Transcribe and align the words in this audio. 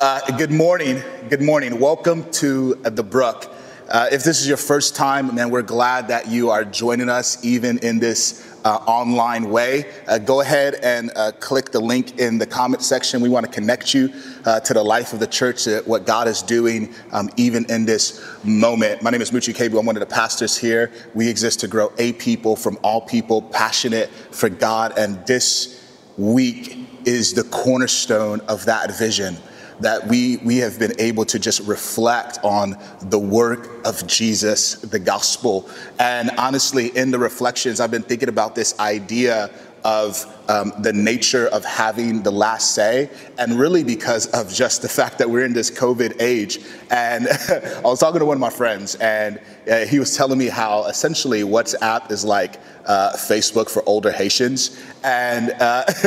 Uh, 0.00 0.20
good 0.36 0.50
morning. 0.50 1.00
Good 1.30 1.40
morning. 1.40 1.78
Welcome 1.78 2.28
to 2.32 2.76
uh, 2.84 2.90
the 2.90 3.04
Brook. 3.04 3.48
Uh, 3.88 4.08
if 4.10 4.24
this 4.24 4.40
is 4.40 4.48
your 4.48 4.56
first 4.56 4.96
time, 4.96 5.32
man, 5.32 5.50
we're 5.50 5.62
glad 5.62 6.08
that 6.08 6.26
you 6.26 6.50
are 6.50 6.64
joining 6.64 7.08
us 7.08 7.44
even 7.44 7.78
in 7.78 8.00
this 8.00 8.58
uh, 8.64 8.74
online 8.86 9.50
way. 9.50 9.84
Uh, 10.08 10.18
go 10.18 10.40
ahead 10.40 10.74
and 10.82 11.12
uh, 11.14 11.30
click 11.38 11.70
the 11.70 11.78
link 11.78 12.18
in 12.18 12.38
the 12.38 12.46
comment 12.46 12.82
section. 12.82 13.20
We 13.20 13.28
want 13.28 13.46
to 13.46 13.52
connect 13.52 13.94
you 13.94 14.08
to 14.08 14.74
the 14.74 14.82
life 14.82 15.12
of 15.12 15.20
the 15.20 15.28
church, 15.28 15.66
what 15.86 16.06
God 16.06 16.26
is 16.26 16.42
doing 16.42 16.92
um, 17.12 17.30
even 17.36 17.64
in 17.70 17.84
this 17.84 18.20
moment. 18.42 19.00
My 19.00 19.10
name 19.10 19.22
is 19.22 19.32
Muche 19.32 19.46
Ukegbu. 19.46 19.78
I'm 19.78 19.86
one 19.86 19.96
of 19.96 20.00
the 20.00 20.12
pastors 20.12 20.58
here. 20.58 20.90
We 21.14 21.28
exist 21.28 21.60
to 21.60 21.68
grow 21.68 21.92
a 21.98 22.14
people 22.14 22.56
from 22.56 22.78
all 22.82 23.00
people, 23.00 23.42
passionate 23.42 24.10
for 24.10 24.48
God. 24.48 24.98
And 24.98 25.24
this 25.24 25.88
week 26.18 26.78
is 27.04 27.32
the 27.32 27.44
cornerstone 27.44 28.40
of 28.48 28.64
that 28.64 28.98
vision 28.98 29.36
that 29.80 30.06
we, 30.06 30.38
we 30.38 30.58
have 30.58 30.78
been 30.78 30.92
able 30.98 31.24
to 31.26 31.38
just 31.38 31.60
reflect 31.60 32.38
on 32.42 32.78
the 33.02 33.18
work 33.18 33.68
of 33.86 34.06
Jesus, 34.06 34.74
the 34.76 34.98
gospel. 34.98 35.68
And 35.98 36.30
honestly, 36.38 36.96
in 36.96 37.10
the 37.10 37.18
reflections, 37.18 37.80
I've 37.80 37.90
been 37.90 38.02
thinking 38.02 38.28
about 38.28 38.54
this 38.54 38.78
idea 38.78 39.50
of 39.84 40.24
um, 40.48 40.72
the 40.80 40.92
nature 40.92 41.46
of 41.48 41.62
having 41.62 42.22
the 42.22 42.30
last 42.30 42.74
say, 42.74 43.10
and 43.38 43.58
really 43.58 43.84
because 43.84 44.26
of 44.28 44.52
just 44.52 44.80
the 44.80 44.88
fact 44.88 45.18
that 45.18 45.28
we're 45.28 45.44
in 45.44 45.52
this 45.52 45.70
COVID 45.70 46.20
age. 46.20 46.60
And 46.90 47.28
I 47.48 47.82
was 47.82 48.00
talking 48.00 48.18
to 48.18 48.24
one 48.24 48.38
of 48.38 48.40
my 48.40 48.50
friends, 48.50 48.94
and 48.96 49.38
uh, 49.70 49.84
he 49.84 49.98
was 49.98 50.16
telling 50.16 50.38
me 50.38 50.46
how 50.46 50.84
essentially 50.86 51.42
WhatsApp 51.42 52.10
is 52.10 52.24
like 52.24 52.58
uh, 52.86 53.12
Facebook 53.12 53.68
for 53.68 53.82
older 53.86 54.10
Haitians. 54.10 54.82
And 55.02 55.50
uh, 55.60 55.84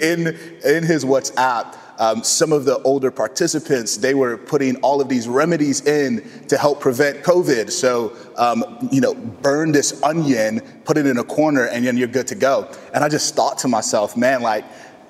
in 0.00 0.28
in 0.64 0.84
his 0.84 1.04
WhatsApp, 1.04 1.76
um, 2.02 2.24
some 2.24 2.52
of 2.52 2.64
the 2.64 2.82
older 2.82 3.12
participants, 3.12 3.96
they 3.96 4.12
were 4.12 4.36
putting 4.36 4.74
all 4.78 5.00
of 5.00 5.08
these 5.08 5.28
remedies 5.28 5.86
in 5.86 6.28
to 6.48 6.58
help 6.58 6.80
prevent 6.80 7.22
COVID. 7.22 7.70
So, 7.70 8.16
um, 8.36 8.88
you 8.90 9.00
know, 9.00 9.14
burn 9.14 9.70
this 9.70 10.02
onion, 10.02 10.62
put 10.84 10.96
it 10.96 11.06
in 11.06 11.18
a 11.18 11.22
corner, 11.22 11.66
and 11.66 11.86
then 11.86 11.96
you're 11.96 12.08
good 12.08 12.26
to 12.26 12.34
go. 12.34 12.68
And 12.92 13.04
I 13.04 13.08
just 13.08 13.36
thought 13.36 13.56
to 13.58 13.68
myself, 13.68 14.16
man, 14.16 14.42
like, 14.42 14.64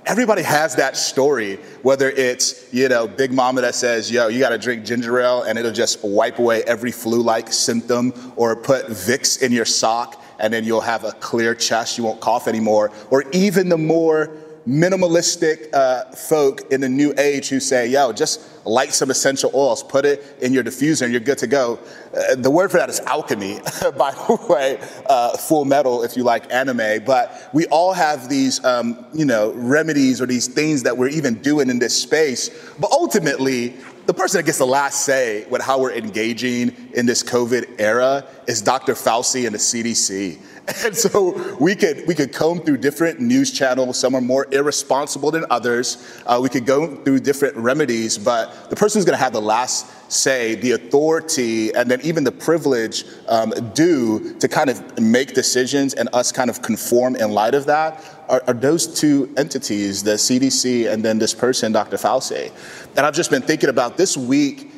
everybody 0.05 0.43
has 0.43 0.77
that 0.77 0.99
story, 0.99 1.57
whether 1.81 2.11
it's, 2.11 2.71
you 2.75 2.91
know, 2.91 3.09
Big 3.09 3.33
Mama 3.33 3.63
that 3.63 3.75
says, 3.75 4.11
yo, 4.11 4.29
you 4.29 4.39
got 4.39 4.51
to 4.51 4.59
drink 4.59 4.85
ginger 4.85 5.19
ale 5.19 5.45
and 5.45 5.59
it'll 5.59 5.73
just 5.73 6.05
wipe 6.05 6.39
away 6.39 6.63
every 6.65 6.93
flu 6.93 7.23
like 7.23 7.51
symptom, 7.51 8.13
or 8.37 8.55
put 8.55 8.89
Vicks 8.89 9.41
in 9.41 9.51
your 9.51 9.65
sock 9.65 10.23
and 10.41 10.53
then 10.53 10.65
you'll 10.65 10.81
have 10.83 11.05
a 11.05 11.13
clear 11.13 11.55
chest, 11.55 11.97
you 11.97 12.05
won't 12.05 12.21
cough 12.21 12.49
anymore, 12.49 12.91
or 13.11 13.25
even 13.33 13.69
the 13.71 13.79
more 13.79 14.37
minimalistic 14.67 15.73
uh, 15.73 16.05
folk 16.13 16.71
in 16.71 16.81
the 16.81 16.89
new 16.89 17.13
age 17.19 17.49
who 17.49 17.61
say, 17.61 17.89
yo, 17.89 18.13
just 18.13 18.41
light 18.65 18.93
some 18.93 19.11
essential 19.11 19.51
oils, 19.55 19.83
put 19.83 20.05
it 20.05 20.37
in 20.41 20.53
your 20.53 20.63
diffuser, 20.63 21.03
and 21.03 21.13
you're 21.13 21.21
good 21.21 21.39
to 21.39 21.47
go. 21.47 21.79
Uh, 22.15 22.37
the 22.37 22.51
word 22.51 22.71
for 22.71 22.77
that 22.77 22.89
is 22.89 23.01
alchemy, 23.01 23.61
by 23.99 24.13
the 24.13 24.47
way, 24.49 24.79
uh, 25.07 25.37
full 25.37 25.65
metal 25.65 26.03
if 26.03 26.17
you 26.17 26.23
like 26.23 26.53
anime. 26.53 27.05
But 27.05 27.51
we 27.53 27.67
all 27.67 27.93
have 27.93 28.29
these, 28.29 28.65
um, 28.65 29.07
you 29.13 29.25
know, 29.25 29.53
remedies 29.53 30.21
or 30.21 30.27
these 30.27 30.47
things 30.47 30.85
that 30.85 30.97
we're 30.97 31.09
even 31.09 31.35
doing 31.43 31.69
in 31.69 31.79
this 31.79 32.01
space. 32.01 32.51
But 32.79 32.93
ultimately, 32.93 33.75
the 34.07 34.15
person 34.15 34.39
that 34.39 34.47
gets 34.47 34.59
the 34.59 34.67
last 34.67 35.05
say 35.05 35.47
with 35.49 35.63
how 35.63 35.81
we're 35.81 35.93
engaging 35.93 36.91
in 36.95 37.07
this 37.07 37.23
COVID 37.23 37.81
era 37.81 38.27
is 38.47 38.61
Dr. 38.61 38.95
Fauci 38.95 39.47
and 39.47 39.55
the 39.55 39.59
CDC. 39.59 40.41
And 40.85 40.97
so 40.97 41.57
we 41.59 41.75
could 41.75 42.07
we 42.07 42.15
could 42.15 42.33
comb 42.33 42.61
through 42.61 42.79
different 42.79 43.21
news 43.21 43.51
channels. 43.51 43.99
Some 43.99 44.15
are 44.15 44.21
more 44.21 44.47
irresponsible 44.53 45.31
than 45.31 45.45
others. 45.51 46.23
Uh, 46.27 46.39
we 46.43 46.49
could 46.49 46.67
go 46.67 46.97
through 46.97 47.21
different 47.21 47.57
remedies, 47.57 48.19
but 48.19 48.71
the 48.71 48.77
person 48.77 48.99
who's 48.99 49.05
going 49.05 49.19
to 49.19 49.23
have 49.23 49.33
the 49.33 49.43
last 49.43 49.87
say, 50.13 50.55
the 50.57 50.73
authority, 50.73 51.75
and 51.75 51.91
then 51.91 52.01
even 52.03 52.23
the 52.23 52.33
privilege 52.33 53.05
um, 53.29 53.51
due 53.75 54.35
to 54.39 54.47
kind 54.47 54.69
of 54.69 55.01
make 55.01 55.35
decisions 55.35 55.95
and 55.95 56.09
us 56.13 56.31
kind 56.31 56.51
of 56.51 56.61
conform 56.63 57.17
in 57.17 57.31
light 57.33 57.55
of 57.55 57.67
that 57.67 58.05
are, 58.29 58.43
are 58.47 58.55
those 58.55 58.87
two 58.87 59.33
entities, 59.37 60.03
the 60.03 60.13
CDC 60.13 60.93
and 60.93 61.03
then 61.03 61.19
this 61.19 61.35
person, 61.35 61.73
Dr. 61.73 61.97
Fauci. 61.97 62.53
And 62.97 63.07
I've 63.07 63.15
just 63.15 63.31
been 63.31 63.43
thinking 63.43 63.71
about 63.71 63.97
this 63.97 64.17
week 64.17 64.71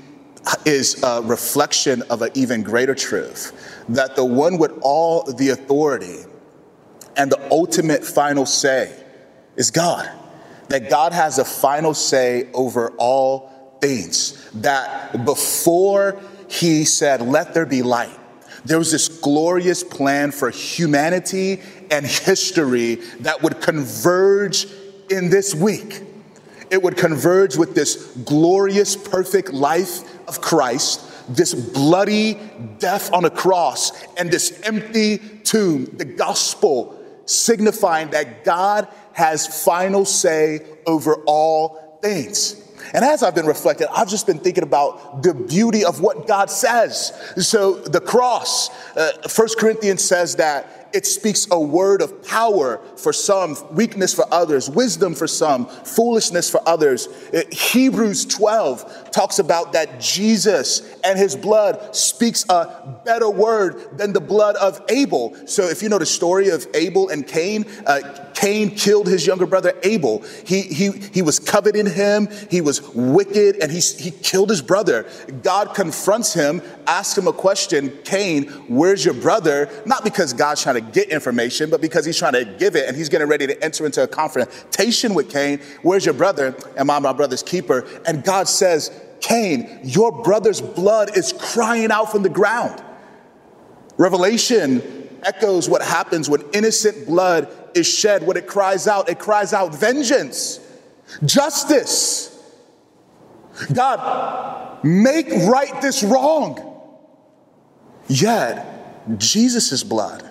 is 0.64 1.02
a 1.02 1.22
reflection 1.22 2.02
of 2.10 2.22
an 2.22 2.30
even 2.34 2.62
greater 2.62 2.94
truth 2.94 3.73
that 3.90 4.16
the 4.16 4.24
one 4.24 4.58
with 4.58 4.72
all 4.82 5.24
the 5.24 5.50
authority 5.50 6.24
and 7.16 7.30
the 7.30 7.50
ultimate 7.50 8.04
final 8.04 8.46
say 8.46 8.94
is 9.56 9.70
God. 9.70 10.10
That 10.68 10.90
God 10.90 11.12
has 11.12 11.38
a 11.38 11.44
final 11.44 11.94
say 11.94 12.50
over 12.52 12.90
all 12.92 13.78
things. 13.80 14.50
That 14.54 15.24
before 15.24 16.20
he 16.48 16.84
said, 16.84 17.20
Let 17.20 17.54
there 17.54 17.66
be 17.66 17.82
light, 17.82 18.18
there 18.64 18.78
was 18.78 18.90
this 18.90 19.08
glorious 19.08 19.84
plan 19.84 20.30
for 20.32 20.50
humanity 20.50 21.60
and 21.90 22.06
history 22.06 22.96
that 23.20 23.42
would 23.42 23.60
converge 23.60 24.66
in 25.10 25.28
this 25.28 25.54
week. 25.54 26.02
It 26.70 26.82
would 26.82 26.96
converge 26.96 27.56
with 27.56 27.74
this 27.74 28.16
glorious, 28.24 28.96
perfect 28.96 29.52
life 29.52 30.00
of 30.26 30.40
Christ 30.40 31.02
this 31.28 31.54
bloody 31.54 32.38
death 32.78 33.12
on 33.12 33.24
a 33.24 33.30
cross 33.30 33.92
and 34.16 34.30
this 34.30 34.60
empty 34.62 35.18
tomb, 35.44 35.86
the 35.96 36.04
gospel 36.04 37.00
signifying 37.26 38.10
that 38.10 38.44
God 38.44 38.88
has 39.12 39.64
final 39.64 40.04
say 40.04 40.60
over 40.86 41.16
all 41.26 41.98
things. 42.02 42.60
And 42.92 43.04
as 43.04 43.22
I've 43.22 43.34
been 43.34 43.46
reflecting, 43.46 43.86
I've 43.90 44.08
just 44.08 44.26
been 44.26 44.38
thinking 44.38 44.62
about 44.62 45.22
the 45.22 45.32
beauty 45.32 45.84
of 45.84 46.00
what 46.00 46.26
God 46.26 46.50
says. 46.50 47.12
So 47.38 47.74
the 47.74 48.00
cross, 48.00 48.68
uh, 48.96 49.12
First 49.28 49.58
Corinthians 49.58 50.04
says 50.04 50.36
that 50.36 50.83
it 50.94 51.04
speaks 51.06 51.48
a 51.50 51.58
word 51.58 52.00
of 52.00 52.24
power 52.24 52.80
for 52.96 53.12
some, 53.12 53.56
weakness 53.74 54.14
for 54.14 54.24
others, 54.32 54.70
wisdom 54.70 55.14
for 55.14 55.26
some, 55.26 55.66
foolishness 55.66 56.48
for 56.48 56.66
others. 56.66 57.08
Uh, 57.34 57.42
Hebrews 57.50 58.24
12 58.26 59.10
talks 59.10 59.40
about 59.40 59.72
that 59.72 60.00
Jesus 60.00 60.94
and 61.02 61.18
his 61.18 61.34
blood 61.34 61.94
speaks 61.96 62.44
a 62.48 63.00
better 63.04 63.28
word 63.28 63.98
than 63.98 64.12
the 64.12 64.20
blood 64.20 64.54
of 64.56 64.80
Abel. 64.88 65.34
So 65.46 65.64
if 65.64 65.82
you 65.82 65.88
know 65.88 65.98
the 65.98 66.06
story 66.06 66.50
of 66.50 66.66
Abel 66.74 67.08
and 67.08 67.26
Cain, 67.26 67.66
uh, 67.86 68.00
Cain 68.44 68.72
killed 68.72 69.06
his 69.06 69.26
younger 69.26 69.46
brother 69.46 69.72
Abel. 69.84 70.22
He, 70.46 70.60
he, 70.60 70.90
he 70.90 71.22
was 71.22 71.38
coveting 71.38 71.86
him, 71.86 72.28
he 72.50 72.60
was 72.60 72.82
wicked, 72.92 73.56
and 73.62 73.72
he, 73.72 73.80
he 73.80 74.10
killed 74.10 74.50
his 74.50 74.60
brother. 74.60 75.06
God 75.42 75.74
confronts 75.74 76.34
him, 76.34 76.60
asks 76.86 77.16
him 77.16 77.26
a 77.26 77.32
question 77.32 77.96
Cain, 78.04 78.48
where's 78.68 79.02
your 79.02 79.14
brother? 79.14 79.70
Not 79.86 80.04
because 80.04 80.34
God's 80.34 80.62
trying 80.62 80.74
to 80.74 80.82
get 80.82 81.08
information, 81.08 81.70
but 81.70 81.80
because 81.80 82.04
he's 82.04 82.18
trying 82.18 82.34
to 82.34 82.44
give 82.44 82.76
it 82.76 82.86
and 82.86 82.94
he's 82.94 83.08
getting 83.08 83.28
ready 83.28 83.46
to 83.46 83.64
enter 83.64 83.86
into 83.86 84.02
a 84.02 84.06
confrontation 84.06 85.14
with 85.14 85.30
Cain. 85.30 85.58
Where's 85.80 86.04
your 86.04 86.12
brother? 86.12 86.54
Am 86.76 86.90
I 86.90 86.98
my 86.98 87.14
brother's 87.14 87.42
keeper? 87.42 87.86
And 88.06 88.22
God 88.22 88.46
says, 88.46 88.90
Cain, 89.22 89.80
your 89.84 90.22
brother's 90.22 90.60
blood 90.60 91.16
is 91.16 91.32
crying 91.32 91.90
out 91.90 92.12
from 92.12 92.22
the 92.22 92.28
ground. 92.28 92.84
Revelation 93.96 94.82
echoes 95.22 95.66
what 95.66 95.80
happens 95.80 96.28
when 96.28 96.42
innocent 96.52 97.06
blood 97.06 97.48
is 97.74 97.86
shed. 97.86 98.26
When 98.26 98.36
it 98.36 98.46
cries 98.46 98.86
out, 98.86 99.08
it 99.08 99.18
cries 99.18 99.52
out 99.52 99.74
vengeance, 99.74 100.60
justice. 101.24 102.30
God, 103.72 104.84
make 104.84 105.28
right 105.30 105.80
this 105.80 106.02
wrong. 106.02 106.70
Yet, 108.08 109.18
Jesus' 109.18 109.82
blood, 109.82 110.28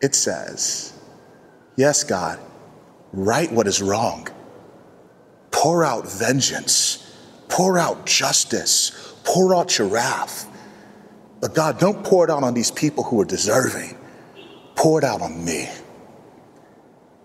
it 0.00 0.14
says, 0.14 0.92
Yes, 1.76 2.04
God, 2.04 2.38
right 3.12 3.50
what 3.50 3.66
is 3.66 3.80
wrong. 3.80 4.28
Pour 5.50 5.84
out 5.84 6.06
vengeance, 6.10 7.16
pour 7.48 7.78
out 7.78 8.06
justice, 8.06 9.14
pour 9.24 9.54
out 9.54 9.78
your 9.78 9.88
wrath. 9.88 10.48
But 11.40 11.54
God, 11.54 11.78
don't 11.78 12.04
pour 12.04 12.24
it 12.24 12.30
out 12.30 12.42
on 12.42 12.54
these 12.54 12.70
people 12.70 13.04
who 13.04 13.20
are 13.20 13.24
deserving. 13.24 13.96
Pour 14.82 14.98
it 14.98 15.04
out 15.04 15.22
on 15.22 15.44
me. 15.44 15.68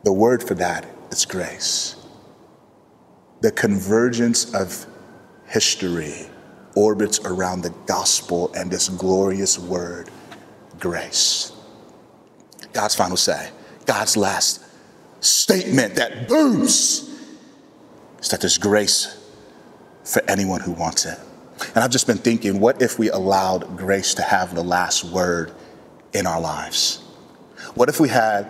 The 0.04 0.14
word 0.14 0.44
for 0.44 0.54
that 0.54 0.86
is 1.10 1.26
grace. 1.26 1.96
The 3.42 3.52
convergence 3.52 4.54
of 4.54 4.86
history 5.48 6.28
orbits 6.76 7.20
around 7.26 7.64
the 7.64 7.72
gospel 7.88 8.54
and 8.54 8.70
this 8.70 8.90
glorious 8.90 9.58
word, 9.58 10.12
grace. 10.80 11.52
God's 12.74 12.94
final 12.94 13.18
say, 13.18 13.50
God's 13.88 14.16
last 14.16 14.64
statement 15.22 15.96
that 15.96 16.28
booms 16.28 17.10
is 18.20 18.30
that 18.30 18.40
there's 18.40 18.60
grace 18.60 19.18
for 20.04 20.22
anyone 20.30 20.62
who 20.62 20.74
wants 20.74 21.08
it. 21.08 21.18
And 21.74 21.84
I've 21.84 21.90
just 21.90 22.06
been 22.06 22.20
thinking, 22.20 22.60
what 22.60 22.84
if 22.84 23.00
we 23.00 23.10
allowed 23.10 23.78
grace 23.78 24.14
to 24.14 24.22
have 24.22 24.54
the 24.54 24.64
last 24.64 25.06
word 25.06 25.52
in 26.14 26.28
our 26.28 26.40
lives? 26.40 27.02
What 27.76 27.90
if 27.90 28.00
we 28.00 28.10
had 28.10 28.50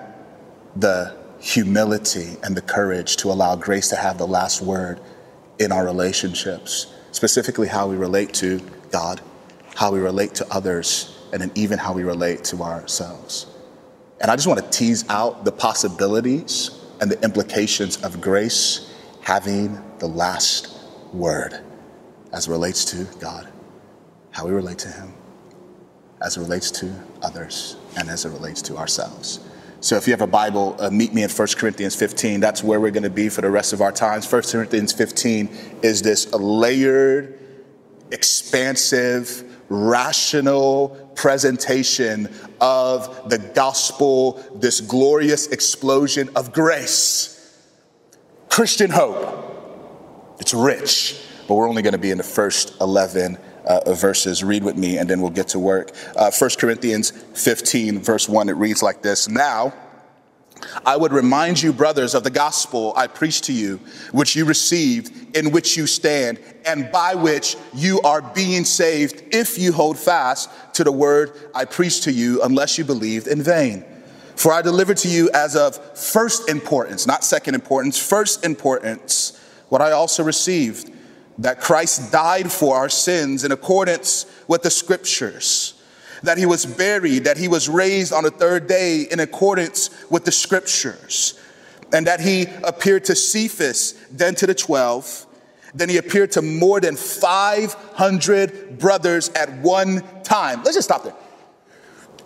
the 0.76 1.16
humility 1.40 2.38
and 2.44 2.56
the 2.56 2.62
courage 2.62 3.18
to 3.18 3.30
allow 3.30 3.56
grace 3.56 3.90
to 3.90 3.96
have 3.96 4.18
the 4.18 4.28
last 4.28 4.62
word 4.62 5.00
in 5.60 5.72
our 5.72 5.86
relationships, 5.86 6.94
specifically 7.12 7.68
how 7.68 7.88
we 7.88 7.96
relate 7.96 8.34
to 8.36 8.60
God, 8.92 9.22
how 9.76 9.92
we 9.92 10.00
relate 10.00 10.36
to 10.36 10.48
others, 10.52 11.18
and 11.32 11.42
then 11.42 11.52
even 11.56 11.78
how 11.78 11.94
we 11.94 12.04
relate 12.04 12.44
to 12.46 12.62
ourselves. 12.62 13.48
And 14.20 14.32
I 14.32 14.36
just 14.36 14.48
want 14.48 14.64
to 14.64 14.70
tease 14.70 15.08
out 15.10 15.46
the 15.46 15.52
possibilities 15.52 16.72
and 17.00 17.12
the 17.12 17.22
implications 17.24 18.04
of 18.04 18.20
grace 18.20 18.94
having 19.22 19.80
the 20.00 20.08
last 20.08 20.70
word 21.14 21.60
as 22.34 22.48
it 22.48 22.52
relates 22.52 22.86
to 22.86 23.04
God, 23.20 23.48
how 24.32 24.46
we 24.46 24.52
relate 24.52 24.80
to 24.80 24.90
Him, 24.90 25.14
as 26.22 26.38
it 26.38 26.40
relates 26.40 26.72
to 26.72 26.94
others, 27.22 27.76
and 27.98 28.10
as 28.10 28.24
it 28.26 28.30
relates 28.30 28.62
to 28.64 28.78
ourselves. 28.78 29.40
So 29.80 29.96
if 29.96 30.08
you 30.08 30.14
have 30.14 30.22
a 30.22 30.28
Bible, 30.28 30.76
uh, 30.80 30.90
meet 30.90 31.14
me 31.14 31.24
in 31.24 31.30
1 31.30 31.48
Corinthians 31.58 31.96
15. 31.96 32.40
That's 32.40 32.64
where 32.64 32.80
we're 32.80 32.92
going 32.92 33.04
to 33.04 33.10
be 33.10 33.30
for 33.30 33.42
the 33.42 33.52
rest 33.52 33.74
of 33.74 33.82
our 33.82 33.92
times. 33.92 34.32
1 34.32 34.42
Corinthians 34.44 34.92
15 34.92 35.50
is 35.84 36.02
this 36.02 36.32
layered, 36.34 37.40
expansive, 38.12 39.44
rational 39.70 41.12
presentation 41.16 42.34
of 42.60 43.30
the 43.30 43.38
gospel, 43.38 44.44
this 44.56 44.82
glorious 44.82 45.48
explosion 45.48 46.30
of 46.36 46.54
grace. 46.54 47.34
Christian 48.50 48.90
hope. 48.90 49.44
It's 50.40 50.54
rich, 50.54 51.22
but 51.48 51.56
we're 51.56 51.70
only 51.70 51.82
going 51.82 51.94
to 51.94 52.00
be 52.00 52.12
in 52.12 52.18
the 52.18 52.24
first 52.24 52.80
11 52.82 53.38
uh, 53.68 53.94
verses. 53.94 54.44
Read 54.44 54.64
with 54.64 54.78
me, 54.78 54.98
and 54.98 55.10
then 55.10 55.22
we'll 55.22 55.30
get 55.30 55.50
to 55.50 55.60
work. 55.60 55.92
Uh, 56.16 56.32
1 56.32 56.50
Corinthians 56.58 57.12
15, 57.12 58.00
verse 58.00 58.28
1, 58.28 58.50
it 58.50 58.54
reads 58.54 58.82
like 58.82 59.02
this 59.02 59.28
Now, 59.28 59.74
I 60.86 60.98
would 60.98 61.12
remind 61.12 61.62
you, 61.62 61.72
brothers, 61.72 62.16
of 62.16 62.24
the 62.24 62.30
gospel 62.30 62.94
I 62.96 63.08
preached 63.08 63.44
to 63.46 63.54
you, 63.54 63.80
which 64.12 64.36
you 64.36 64.46
received, 64.46 65.36
in 65.36 65.52
which 65.52 65.78
you 65.78 65.86
stand, 65.86 66.40
and 66.66 66.92
by 66.92 67.16
which 67.16 67.56
you 67.74 68.02
are 68.02 68.22
being 68.22 68.66
saved, 68.66 69.24
if 69.32 69.60
you 69.60 69.72
hold 69.72 69.98
fast 69.98 70.50
to 70.74 70.84
the 70.84 70.92
word 70.92 71.34
I 71.54 71.66
preached 71.66 72.04
to 72.04 72.12
you, 72.12 72.42
unless 72.42 72.78
you 72.78 72.86
believed 72.86 73.28
in 73.28 73.42
vain. 73.44 73.86
For 74.36 74.52
I 74.52 74.62
delivered 74.62 74.98
to 74.98 75.08
you 75.08 75.30
as 75.34 75.56
of 75.56 75.76
first 75.98 76.48
importance, 76.50 77.08
not 77.08 77.24
second 77.24 77.56
importance, 77.56 77.98
first 77.98 78.46
importance, 78.46 79.40
what 79.70 79.82
I 79.82 79.92
also 79.92 80.24
received 80.24 80.92
that 81.40 81.62
Christ 81.62 82.12
died 82.12 82.52
for 82.52 82.76
our 82.76 82.90
sins 82.90 83.44
in 83.44 83.52
accordance 83.52 84.26
with 84.48 84.64
the 84.64 84.72
scriptures, 84.72 85.74
that 86.24 86.38
he 86.38 86.46
was 86.46 86.66
buried, 86.66 87.26
that 87.26 87.38
he 87.38 87.48
was 87.48 87.70
raised 87.70 88.12
on 88.12 88.24
the 88.24 88.32
third 88.32 88.68
day 88.68 89.04
in 89.12 89.20
accordance 89.20 89.90
with 90.10 90.26
the 90.26 90.32
scriptures, 90.32 91.40
and 91.94 92.08
that 92.08 92.20
he 92.20 92.48
appeared 92.64 93.06
to 93.06 93.16
Cephas, 93.16 93.94
then 94.12 94.36
to 94.36 94.48
the 94.48 94.56
12. 94.56 95.26
Then 95.74 95.90
he 95.90 95.98
appeared 95.98 96.32
to 96.32 96.42
more 96.42 96.80
than 96.80 96.96
500 96.96 98.80
brothers 98.80 99.30
at 99.30 99.52
one 99.60 100.02
time. 100.24 100.64
Let's 100.64 100.76
just 100.76 100.88
stop 100.88 101.04
there. 101.04 101.16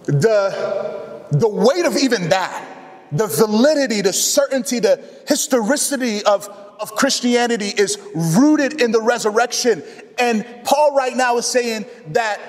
The, 0.05 1.25
the 1.31 1.49
weight 1.49 1.85
of 1.85 1.97
even 1.97 2.29
that, 2.29 2.67
the 3.11 3.27
validity, 3.27 4.01
the 4.01 4.13
certainty, 4.13 4.79
the 4.79 5.03
historicity 5.27 6.23
of, 6.23 6.49
of 6.81 6.95
Christianity 6.95 7.67
is 7.67 7.97
rooted 8.15 8.81
in 8.81 8.91
the 8.91 9.01
resurrection. 9.01 9.83
And 10.17 10.45
Paul 10.63 10.95
right 10.95 11.15
now 11.15 11.37
is 11.37 11.45
saying 11.45 11.85
that 12.09 12.39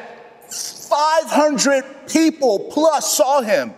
500 0.53 2.09
people 2.09 2.71
plus 2.71 3.17
saw 3.17 3.43
him. 3.43 3.75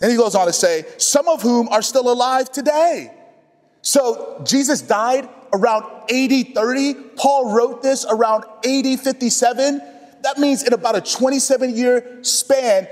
And 0.00 0.10
he 0.10 0.16
goes 0.16 0.34
on 0.34 0.46
to 0.46 0.52
say, 0.52 0.84
some 0.98 1.28
of 1.28 1.42
whom 1.42 1.68
are 1.68 1.82
still 1.82 2.10
alive 2.10 2.50
today. 2.50 3.12
So 3.82 4.42
Jesus 4.44 4.82
died 4.82 5.28
around 5.52 5.84
AD 6.10 6.54
30. 6.54 6.94
Paul 7.16 7.54
wrote 7.54 7.82
this 7.82 8.04
around 8.08 8.44
AD 8.64 9.00
57. 9.00 9.80
That 10.22 10.38
means 10.38 10.62
in 10.62 10.72
about 10.72 10.96
a 10.96 11.00
27 11.00 11.74
year 11.74 12.22
span, 12.22 12.88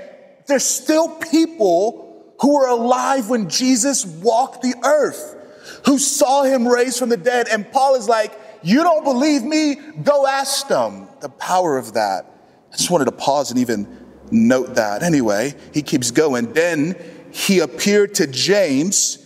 there's 0.47 0.65
still 0.65 1.09
people 1.09 2.33
who 2.39 2.55
were 2.55 2.67
alive 2.67 3.29
when 3.29 3.49
Jesus 3.49 4.05
walked 4.05 4.61
the 4.61 4.75
earth 4.83 5.40
who 5.85 5.97
saw 5.97 6.43
him 6.43 6.67
raised 6.67 6.99
from 6.99 7.09
the 7.09 7.17
dead. 7.17 7.47
And 7.49 7.69
Paul 7.71 7.95
is 7.95 8.07
like, 8.07 8.33
You 8.63 8.83
don't 8.83 9.03
believe 9.03 9.43
me? 9.43 9.75
Go 10.03 10.27
ask 10.27 10.67
them. 10.67 11.07
The 11.21 11.29
power 11.29 11.77
of 11.77 11.93
that. 11.93 12.25
I 12.71 12.77
just 12.77 12.89
wanted 12.89 13.05
to 13.05 13.11
pause 13.11 13.51
and 13.51 13.59
even 13.59 13.87
note 14.31 14.75
that. 14.75 15.03
Anyway, 15.03 15.55
he 15.73 15.81
keeps 15.81 16.11
going. 16.11 16.53
Then 16.53 16.95
he 17.31 17.59
appeared 17.59 18.15
to 18.15 18.27
James, 18.27 19.25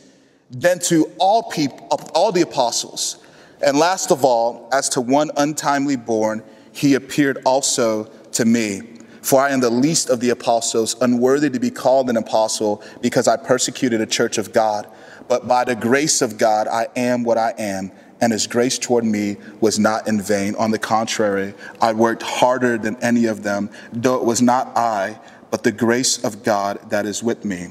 then 0.50 0.80
to 0.80 1.12
all 1.20 1.44
people, 1.44 1.88
all 2.14 2.32
the 2.32 2.42
apostles. 2.42 3.18
And 3.66 3.78
last 3.78 4.12
of 4.12 4.26
all, 4.26 4.70
as 4.72 4.90
to 4.90 5.02
one 5.02 5.32
untimely 5.38 5.96
born, 5.96 6.44
he 6.72 6.96
appeared 6.96 7.40
also 7.46 8.06
to 8.34 8.46
me. 8.46 8.95
For 9.26 9.42
I 9.42 9.50
am 9.50 9.60
the 9.60 9.72
least 9.72 10.12
of 10.12 10.20
the 10.20 10.30
apostles, 10.30 10.96
unworthy 11.02 11.50
to 11.50 11.60
be 11.60 11.72
called 11.72 12.12
an 12.12 12.16
apostle, 12.16 12.84
because 13.02 13.28
I 13.28 13.38
persecuted 13.38 14.00
a 14.00 14.06
church 14.06 14.38
of 14.38 14.54
God. 14.54 14.88
But 15.28 15.48
by 15.48 15.64
the 15.64 15.74
grace 15.74 16.22
of 16.22 16.38
God, 16.38 16.68
I 16.68 16.90
am 16.96 17.24
what 17.24 17.40
I 17.40 17.56
am, 17.58 17.92
and 18.22 18.32
his 18.32 18.46
grace 18.46 18.78
toward 18.78 19.04
me 19.04 19.38
was 19.60 19.80
not 19.80 20.08
in 20.08 20.22
vain. 20.22 20.54
On 20.58 20.70
the 20.70 20.78
contrary, 20.78 21.56
I 21.82 21.94
worked 21.94 22.22
harder 22.22 22.78
than 22.78 22.98
any 22.98 23.26
of 23.26 23.42
them, 23.42 23.72
though 23.92 24.18
it 24.18 24.26
was 24.26 24.44
not 24.44 24.78
I, 24.78 25.20
but 25.50 25.64
the 25.64 25.72
grace 25.72 26.24
of 26.24 26.44
God 26.44 26.92
that 26.92 27.08
is 27.08 27.24
with 27.24 27.44
me. 27.44 27.70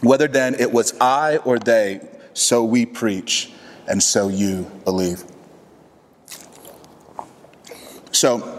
Whether 0.00 0.26
then 0.26 0.56
it 0.56 0.72
was 0.72 0.92
I 1.00 1.36
or 1.36 1.60
they, 1.60 2.00
so 2.32 2.64
we 2.64 2.84
preach, 2.84 3.52
and 3.86 4.02
so 4.02 4.26
you 4.26 4.68
believe. 4.84 5.22
So, 8.10 8.53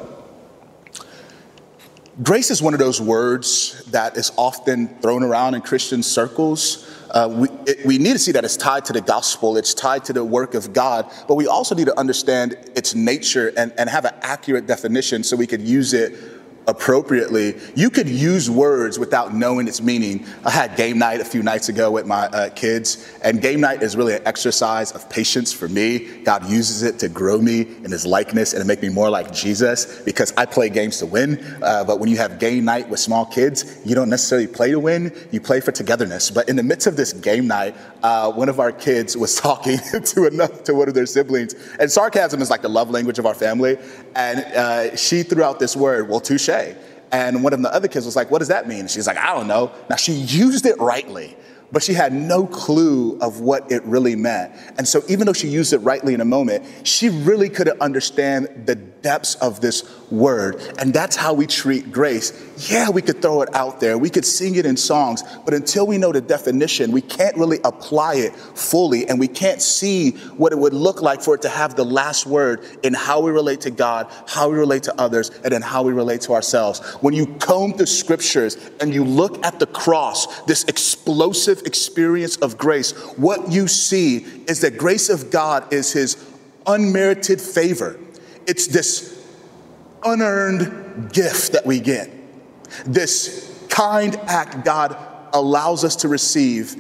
grace 2.24 2.50
is 2.50 2.62
one 2.62 2.74
of 2.74 2.80
those 2.80 3.02
words 3.02 3.84
that 3.92 4.18
is 4.18 4.32
often 4.38 4.88
thrown 5.00 5.24
around 5.24 5.56
in 5.56 5.62
Christian 5.62 6.02
circles. 6.02 6.92
Uh, 7.12 7.30
we, 7.32 7.50
it, 7.66 7.86
we 7.86 7.98
need 7.98 8.14
to 8.14 8.20
see 8.20 8.32
that 8.32 8.44
it's 8.44 8.58
tied 8.58 8.86
to 8.86 8.94
the 8.94 9.02
gospel, 9.02 9.58
it's 9.58 9.74
tied 9.74 10.04
to 10.06 10.14
the 10.14 10.24
work 10.24 10.54
of 10.54 10.74
God, 10.74 11.10
but 11.28 11.36
we 11.36 11.48
also 11.48 11.76
need 11.76 11.86
to 11.86 11.98
understand 12.00 12.58
its 12.76 12.96
nature 12.96 13.54
and, 13.58 13.74
and 13.78 13.90
have 13.90 14.06
an 14.06 14.14
accurate 14.22 14.66
definition 14.66 15.24
so 15.24 15.36
we 15.36 15.48
could 15.48 15.62
use 15.62 15.94
it 15.94 16.14
appropriately. 16.68 17.56
You 17.76 17.90
could 17.90 18.10
use 18.10 18.50
words 18.50 18.98
without 18.98 19.34
knowing 19.34 19.68
its 19.68 19.82
meaning. 19.82 20.26
I 20.44 20.50
had 20.50 20.76
game 20.76 20.98
night 20.98 21.22
a 21.22 21.26
few 21.26 21.44
nights 21.44 21.70
ago 21.70 21.92
with 21.92 22.06
my 22.06 22.28
uh, 22.28 22.50
kids, 22.50 23.12
and 23.24 23.42
game 23.42 23.62
night 23.62 23.84
is 23.84 23.96
really 23.96 24.16
an 24.16 24.22
exercise 24.26 24.92
of 24.92 25.10
patience 25.10 25.54
for 25.54 25.68
me. 25.68 26.00
God 26.24 26.50
uses 26.50 26.84
it 26.84 27.00
to 27.00 27.10
grow 27.10 27.40
me 27.40 27.62
in 27.62 27.92
his 27.92 28.06
likeness 28.06 28.54
and 28.54 28.62
to 28.62 28.68
make 28.68 28.82
me 28.82 28.90
more 28.90 29.10
like 29.10 29.32
Jesus 29.32 30.02
because 30.02 30.34
I 30.38 30.46
play 30.46 30.70
games 30.70 30.98
to 31.00 31.06
win. 31.06 31.40
Uh, 31.62 31.84
but 31.84 32.00
when 32.00 32.10
you 32.10 32.18
have 32.18 32.40
game 32.40 32.66
night 32.66 32.90
with 32.90 33.00
small 33.00 33.26
kids, 33.26 33.80
you 33.86 33.96
don't 33.96 34.10
necessarily 34.10 34.48
play 34.48 34.72
to 34.72 34.80
win, 34.80 35.14
you 35.32 35.42
play 35.42 35.60
for 35.60 35.72
togetherness. 35.72 36.32
But 36.32 36.50
in 36.50 36.56
the 36.56 36.64
midst 36.64 36.88
of 36.88 36.96
this 36.96 37.14
game 37.14 37.48
night, 37.48 37.76
uh, 38.04 38.32
one 38.32 38.50
of 38.50 38.60
our 38.60 38.72
kids 38.72 39.16
was 39.18 39.36
talking 39.42 39.78
to, 39.78 40.26
another, 40.26 40.56
to 40.64 40.74
one 40.74 40.88
of 40.88 40.94
their 40.94 41.06
siblings, 41.06 41.54
and 41.80 41.92
sarcasm 41.92 42.42
is 42.42 42.50
like 42.50 42.62
the 42.62 42.70
love 42.70 42.90
language 42.90 43.20
of 43.20 43.26
our 43.26 43.34
family. 43.34 43.78
And 44.16 44.40
uh, 44.40 44.96
she 44.96 45.24
threw 45.24 45.44
out 45.44 45.60
this 45.60 45.76
word, 45.76 46.10
well, 46.10 46.20
touche. 46.20 46.50
And 47.12 47.44
one 47.44 47.54
of 47.54 47.62
the 47.62 47.74
other 47.74 47.88
kids 47.88 48.06
was 48.06 48.16
like, 48.16 48.32
What 48.32 48.40
does 48.40 48.50
that 48.50 48.68
mean? 48.68 48.88
She's 48.88 49.08
like, 49.08 49.18
I 49.18 49.34
don't 49.34 49.48
know. 49.48 49.72
Now 49.90 49.96
she 49.96 50.14
used 50.14 50.66
it 50.66 50.78
rightly 50.80 51.36
but 51.72 51.84
she 51.84 51.94
had 51.94 52.14
no 52.14 52.46
clue 52.46 53.18
of 53.20 53.42
what 53.42 53.70
it 53.72 53.84
really 53.84 54.16
meant. 54.16 54.54
And 54.78 54.88
so, 54.88 55.04
even 55.10 55.26
though 55.26 55.34
she 55.34 55.48
used 55.48 55.74
it 55.74 55.80
rightly 55.80 56.14
in 56.14 56.22
a 56.22 56.26
moment, 56.26 56.66
she 56.84 57.10
really 57.10 57.50
couldn't 57.50 57.82
understand 57.82 58.64
the 58.66 58.76
depths 59.02 59.36
of 59.36 59.62
this 59.62 59.84
word. 60.12 60.62
And 60.80 60.94
that's 60.94 61.16
how 61.16 61.34
we 61.34 61.48
treat 61.48 61.92
grace. 61.92 62.34
Yeah, 62.70 62.90
we 62.90 63.02
could 63.02 63.22
throw 63.22 63.42
it 63.42 63.54
out 63.54 63.80
there, 63.80 63.98
we 63.98 64.10
could 64.10 64.26
sing 64.26 64.56
it 64.56 64.66
in 64.66 64.78
songs, 64.78 65.24
but 65.44 65.54
until 65.54 65.86
we 65.86 65.98
know 65.98 66.12
the 66.12 66.22
definition, 66.22 66.92
we 66.92 67.02
can't 67.02 67.36
really 67.38 67.60
apply 67.64 68.16
it 68.16 68.36
fully, 68.36 69.08
and 69.08 69.20
we 69.20 69.28
can't 69.28 69.62
see 69.62 70.12
what 70.38 70.52
it 70.54 70.60
would 70.60 70.74
look 70.74 71.02
like 71.02 71.22
for 71.22 71.36
it 71.36 71.42
to 71.42 71.50
have 71.50 71.76
the 71.76 71.84
last 71.84 72.26
word 72.26 72.66
in 72.84 72.94
how 72.94 73.22
we 73.22 73.32
relate 73.32 73.62
to 73.62 73.72
God, 73.72 74.12
how 74.28 74.50
we 74.50 74.58
relate 74.58 74.84
to 74.84 75.00
others, 75.00 75.30
and 75.44 75.52
then 75.52 75.62
how 75.62 75.84
we 75.84 75.92
relate 75.92 76.22
to 76.22 76.34
ourselves. 76.34 76.80
When 77.02 77.14
you 77.14 77.28
comb 77.40 77.74
the 77.78 77.88
scriptures 77.88 78.58
and 78.80 78.94
you 78.94 79.04
look 79.04 79.44
at 79.46 79.60
the 79.60 79.68
cross, 79.68 80.42
this 80.44 80.64
explosive 80.66 81.62
experience 81.66 82.38
of 82.38 82.58
grace, 82.58 82.92
what 83.18 83.52
you 83.52 83.68
see 83.68 84.18
is 84.48 84.62
that 84.62 84.78
grace 84.78 85.10
of 85.10 85.32
God 85.32 85.74
is 85.74 85.92
his 85.92 86.18
unmerited 86.66 87.42
favor. 87.42 88.00
It's 88.48 88.68
this 88.68 89.26
unearned 90.04 91.12
gift 91.12 91.54
that 91.54 91.66
we 91.66 91.80
get, 91.80 92.10
this 92.86 93.66
kind 93.70 94.16
act 94.28 94.64
God 94.64 94.98
allows 95.34 95.84
us 95.84 95.98
to 95.98 96.08
receive 96.08 96.76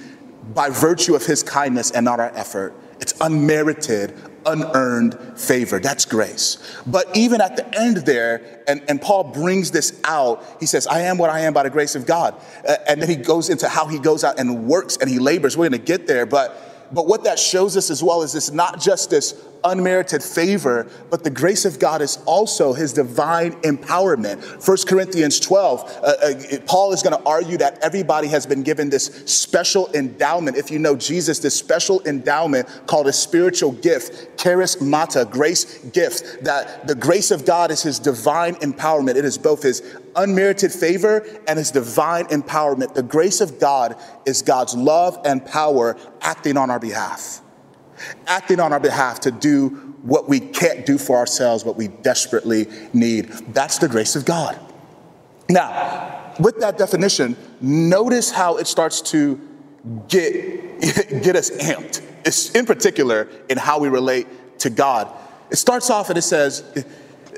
by 0.53 0.69
virtue 0.69 1.15
of 1.15 1.25
his 1.25 1.43
kindness 1.43 1.91
and 1.91 2.05
not 2.05 2.19
our 2.19 2.31
effort. 2.35 2.73
It's 3.01 3.13
unmerited, 3.19 4.13
unearned 4.45 5.17
favor. 5.37 5.79
That's 5.79 6.05
grace. 6.05 6.81
But 6.85 7.15
even 7.17 7.41
at 7.41 7.57
the 7.57 7.77
end 7.77 7.97
there, 7.97 8.63
and, 8.67 8.81
and 8.87 9.01
Paul 9.01 9.25
brings 9.25 9.71
this 9.71 9.99
out, 10.05 10.45
he 10.59 10.65
says, 10.65 10.87
I 10.87 11.01
am 11.01 11.17
what 11.17 11.29
I 11.29 11.41
am 11.41 11.53
by 11.53 11.63
the 11.63 11.69
grace 11.69 11.95
of 11.95 12.05
God. 12.05 12.35
Uh, 12.67 12.75
and 12.87 13.01
then 13.01 13.09
he 13.09 13.15
goes 13.15 13.49
into 13.49 13.67
how 13.67 13.87
he 13.87 13.99
goes 13.99 14.23
out 14.23 14.39
and 14.39 14.65
works 14.67 14.97
and 14.97 15.09
he 15.09 15.19
labors. 15.19 15.57
We're 15.57 15.69
going 15.69 15.81
to 15.81 15.85
get 15.85 16.07
there. 16.07 16.25
But 16.25 16.75
but 16.91 17.07
what 17.07 17.23
that 17.23 17.39
shows 17.39 17.75
us 17.77 17.89
as 17.89 18.03
well 18.03 18.21
is 18.21 18.35
it's 18.35 18.51
not 18.51 18.79
just 18.79 19.09
this 19.09 19.33
unmerited 19.65 20.23
favor, 20.23 20.87
but 21.09 21.23
the 21.23 21.29
grace 21.29 21.65
of 21.65 21.79
God 21.79 22.01
is 22.01 22.17
also 22.25 22.73
his 22.73 22.93
divine 22.93 23.53
empowerment. 23.61 24.65
1 24.65 24.77
Corinthians 24.87 25.39
12, 25.39 25.81
uh, 25.81 26.05
uh, 26.05 26.33
Paul 26.65 26.93
is 26.93 27.01
going 27.01 27.17
to 27.17 27.23
argue 27.27 27.57
that 27.57 27.79
everybody 27.81 28.27
has 28.27 28.45
been 28.45 28.63
given 28.63 28.89
this 28.89 29.05
special 29.25 29.91
endowment. 29.93 30.57
If 30.57 30.71
you 30.71 30.79
know 30.79 30.95
Jesus, 30.95 31.39
this 31.39 31.55
special 31.55 32.01
endowment 32.05 32.67
called 32.87 33.07
a 33.07 33.13
spiritual 33.13 33.71
gift, 33.71 34.37
charismata, 34.37 35.29
grace 35.29 35.79
gift, 35.85 36.43
that 36.43 36.87
the 36.87 36.95
grace 36.95 37.31
of 37.31 37.45
God 37.45 37.71
is 37.71 37.81
his 37.81 37.99
divine 37.99 38.55
empowerment. 38.55 39.15
It 39.15 39.25
is 39.25 39.37
both 39.37 39.63
his 39.63 39.81
unmerited 40.15 40.71
favor 40.71 41.25
and 41.47 41.57
his 41.57 41.71
divine 41.71 42.25
empowerment. 42.25 42.93
The 42.93 43.03
grace 43.03 43.41
of 43.41 43.59
God 43.59 43.95
is 44.25 44.41
God's 44.41 44.75
love 44.75 45.19
and 45.25 45.45
power 45.45 45.97
acting 46.21 46.57
on 46.57 46.69
our 46.69 46.79
behalf 46.79 47.41
acting 48.27 48.59
on 48.59 48.73
our 48.73 48.79
behalf 48.79 49.19
to 49.21 49.31
do 49.31 49.69
what 50.03 50.29
we 50.29 50.39
can't 50.39 50.85
do 50.85 50.97
for 50.97 51.17
ourselves, 51.17 51.65
what 51.65 51.75
we 51.75 51.87
desperately 51.87 52.67
need. 52.93 53.25
That's 53.53 53.79
the 53.79 53.87
grace 53.87 54.15
of 54.15 54.25
God. 54.25 54.59
Now, 55.49 56.33
with 56.39 56.59
that 56.59 56.77
definition, 56.77 57.35
notice 57.61 58.31
how 58.31 58.57
it 58.57 58.67
starts 58.67 59.01
to 59.01 59.39
get, 60.07 60.79
get 61.23 61.35
us 61.35 61.49
amped. 61.51 62.01
It's 62.25 62.51
in 62.51 62.65
particular 62.65 63.29
in 63.49 63.57
how 63.57 63.79
we 63.79 63.89
relate 63.89 64.27
to 64.59 64.69
God. 64.69 65.11
It 65.51 65.57
starts 65.57 65.89
off 65.89 66.09
and 66.09 66.17
it 66.17 66.23
says, 66.23 66.85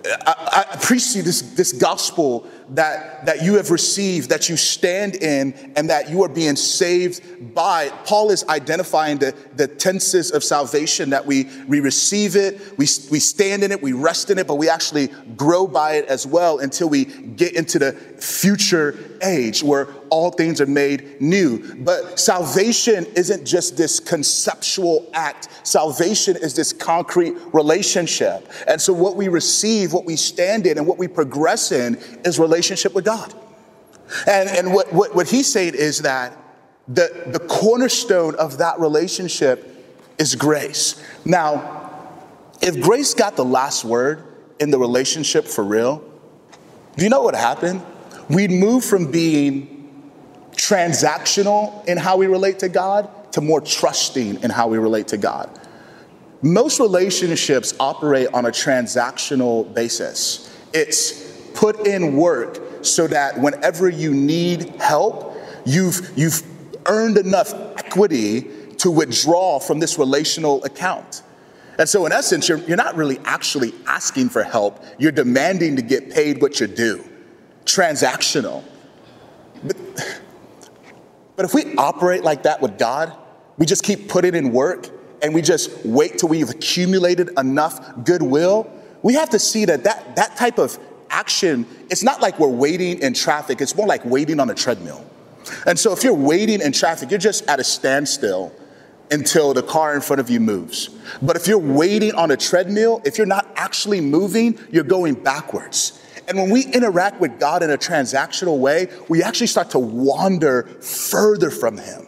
I, 0.05 0.65
I 0.71 0.75
preach 0.77 1.11
to 1.11 1.19
you 1.19 1.23
this, 1.23 1.41
this 1.41 1.73
gospel 1.73 2.47
that, 2.69 3.25
that 3.25 3.43
you 3.43 3.55
have 3.55 3.71
received, 3.71 4.29
that 4.29 4.49
you 4.49 4.57
stand 4.57 5.15
in, 5.15 5.53
and 5.75 5.89
that 5.89 6.09
you 6.09 6.23
are 6.23 6.29
being 6.29 6.55
saved 6.55 7.53
by. 7.55 7.89
Paul 8.05 8.29
is 8.29 8.43
identifying 8.49 9.17
the, 9.17 9.33
the 9.55 9.67
tenses 9.67 10.31
of 10.31 10.43
salvation 10.43 11.09
that 11.11 11.25
we, 11.25 11.49
we 11.67 11.79
receive 11.79 12.35
it, 12.35 12.59
we, 12.77 12.85
we 13.09 13.19
stand 13.19 13.63
in 13.63 13.71
it, 13.71 13.81
we 13.81 13.93
rest 13.93 14.29
in 14.29 14.37
it, 14.37 14.47
but 14.47 14.55
we 14.55 14.69
actually 14.69 15.07
grow 15.35 15.67
by 15.67 15.95
it 15.95 16.05
as 16.05 16.27
well 16.27 16.59
until 16.59 16.89
we 16.89 17.05
get 17.05 17.53
into 17.53 17.79
the 17.79 17.93
future 17.93 18.97
age 19.23 19.63
where 19.63 19.87
all 20.09 20.31
things 20.31 20.61
are 20.61 20.65
made 20.65 21.21
new. 21.21 21.75
But 21.75 22.19
salvation 22.19 23.05
isn't 23.15 23.45
just 23.45 23.77
this 23.77 23.99
conceptual 23.99 25.09
act, 25.13 25.49
salvation 25.63 26.35
is 26.37 26.55
this 26.55 26.73
concrete 26.73 27.35
relationship. 27.53 28.49
And 28.67 28.81
so, 28.81 28.93
what 28.93 29.15
we 29.15 29.27
receive, 29.27 29.93
what 29.93 30.05
we 30.05 30.15
stand 30.15 30.65
in, 30.67 30.77
and 30.77 30.87
what 30.87 30.97
we 30.97 31.07
progress 31.07 31.71
in 31.71 31.95
is 32.25 32.39
relationship 32.39 32.93
with 32.93 33.05
God. 33.05 33.33
And, 34.25 34.49
and 34.49 34.73
what, 34.73 34.91
what, 34.93 35.13
what 35.15 35.27
he's 35.29 35.51
saying 35.51 35.73
is 35.75 36.01
that 36.03 36.37
the, 36.87 37.23
the 37.27 37.39
cornerstone 37.39 38.35
of 38.35 38.59
that 38.59 38.79
relationship 38.79 39.73
is 40.17 40.35
grace. 40.35 41.01
Now, 41.25 41.83
if 42.61 42.79
grace 42.81 43.13
got 43.13 43.35
the 43.35 43.45
last 43.45 43.83
word 43.83 44.23
in 44.59 44.71
the 44.71 44.79
relationship 44.79 45.45
for 45.45 45.63
real, 45.63 46.03
do 46.95 47.03
you 47.03 47.09
know 47.09 47.21
what 47.21 47.35
happened? 47.35 47.83
We'd 48.29 48.51
move 48.51 48.83
from 48.83 49.11
being 49.11 49.76
transactional 50.57 51.87
in 51.87 51.97
how 51.97 52.17
we 52.17 52.27
relate 52.27 52.59
to 52.59 52.69
God 52.69 53.09
to 53.31 53.41
more 53.41 53.61
trusting 53.61 54.43
in 54.43 54.49
how 54.49 54.67
we 54.67 54.77
relate 54.77 55.07
to 55.09 55.17
God. 55.17 55.49
Most 56.41 56.79
relationships 56.79 57.73
operate 57.79 58.27
on 58.33 58.45
a 58.45 58.49
transactional 58.49 59.71
basis. 59.73 60.53
It's 60.73 61.25
put 61.53 61.87
in 61.87 62.15
work 62.15 62.85
so 62.85 63.07
that 63.07 63.39
whenever 63.39 63.89
you 63.89 64.13
need 64.13 64.69
help, 64.79 65.35
you've, 65.65 66.11
you've 66.15 66.43
earned 66.85 67.17
enough 67.17 67.53
equity 67.77 68.41
to 68.77 68.91
withdraw 68.91 69.59
from 69.59 69.79
this 69.79 69.97
relational 69.97 70.63
account. 70.63 71.23
And 71.79 71.87
so, 71.87 72.05
in 72.05 72.11
essence, 72.11 72.49
you're, 72.49 72.57
you're 72.59 72.77
not 72.77 72.95
really 72.95 73.19
actually 73.23 73.73
asking 73.85 74.29
for 74.29 74.43
help, 74.43 74.83
you're 74.97 75.11
demanding 75.11 75.75
to 75.75 75.81
get 75.81 76.11
paid 76.11 76.41
what 76.41 76.59
you 76.59 76.67
do. 76.67 77.03
Transactional. 77.65 78.63
But, 79.63 79.77
but 81.38 81.46
if 81.46 81.53
we 81.53 81.75
operate 81.75 82.24
like 82.24 82.44
that 82.44 82.62
with 82.62 82.77
God, 82.77 83.15
we 83.58 83.65
just 83.65 83.84
keep 83.84 84.10
putting 84.10 84.36
in 84.36 84.51
work 84.51 84.89
and 85.22 85.34
we 85.34 85.41
just 85.41 85.86
wait 85.86 86.17
till 86.17 86.29
we've 86.29 86.50
accumulated 86.50 87.29
enough 87.38 88.03
goodwill, 88.03 88.70
we 89.03 89.13
have 89.13 89.29
to 89.29 89.39
see 89.39 89.63
that 89.65 89.84
that, 89.86 90.15
that 90.15 90.36
type 90.36 90.58
of 90.58 90.77
action, 91.10 91.65
it's 91.89 92.03
not 92.03 92.22
like 92.22 92.39
we're 92.39 92.48
waiting 92.48 93.00
in 93.00 93.13
traffic, 93.13 93.62
it's 93.62 93.75
more 93.75 93.88
like 93.88 94.03
waiting 94.03 94.39
on 94.39 94.50
a 94.50 94.53
treadmill. 94.56 95.06
And 95.65 95.77
so 95.77 95.94
if 95.94 96.03
you're 96.03 96.13
waiting 96.13 96.60
in 96.60 96.72
traffic, 96.72 97.12
you're 97.12 97.20
just 97.20 97.48
at 97.48 97.60
a 97.60 97.63
standstill 97.63 98.51
until 99.12 99.53
the 99.53 99.63
car 99.63 99.96
in 99.96 100.01
front 100.01 100.20
of 100.20 100.29
you 100.29 100.39
moves. 100.39 100.89
But 101.22 101.36
if 101.38 101.48
you're 101.48 101.58
waiting 101.58 102.13
on 102.15 102.32
a 102.32 102.38
treadmill, 102.38 103.01
if 103.06 103.17
you're 103.17 103.27
not 103.27 103.48
actually 103.56 104.01
moving, 104.01 104.60
you're 104.72 104.84
going 104.84 105.13
backwards. 105.13 106.03
And 106.27 106.38
when 106.38 106.50
we 106.50 106.65
interact 106.65 107.22
with 107.22 107.39
God 107.39 107.63
in 107.63 107.72
a 107.72 107.77
transactional 107.77 108.60
way, 108.60 108.88
we 109.07 109.24
actually 109.24 109.48
start 109.48 109.69
to 109.72 109.79
wander 109.79 110.63
further 110.81 111.50
from 111.50 111.77
Him. 111.77 112.05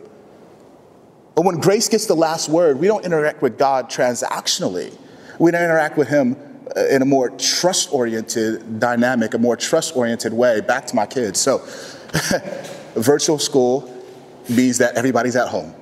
But 1.36 1.46
when 1.46 1.60
grace 1.60 1.88
gets 1.88 2.06
the 2.06 2.16
last 2.16 2.50
word, 2.50 2.80
we 2.80 2.88
don't 2.88 3.06
interact 3.06 3.42
with 3.42 3.58
God 3.58 3.90
transactionally. 3.90 4.94
We 5.40 5.52
don't 5.52 5.64
interact 5.64 5.98
with 5.98 6.10
Him 6.10 6.36
uh, 6.76 6.86
in 6.88 7.02
a 7.02 7.06
more 7.06 7.30
trust 7.30 7.94
oriented 7.94 8.80
dynamic, 8.80 9.34
a 9.34 9.38
more 9.38 9.56
trust 9.56 9.96
oriented 9.96 10.34
way. 10.34 10.60
Back 10.60 10.86
to 10.88 10.96
my 10.98 11.06
kids. 11.06 11.40
So, 11.40 11.60
virtual 12.96 13.40
school 13.40 14.04
means 14.50 14.80
that 14.80 14.96
everybody's 14.96 15.38
at 15.38 15.48
home. 15.48 15.74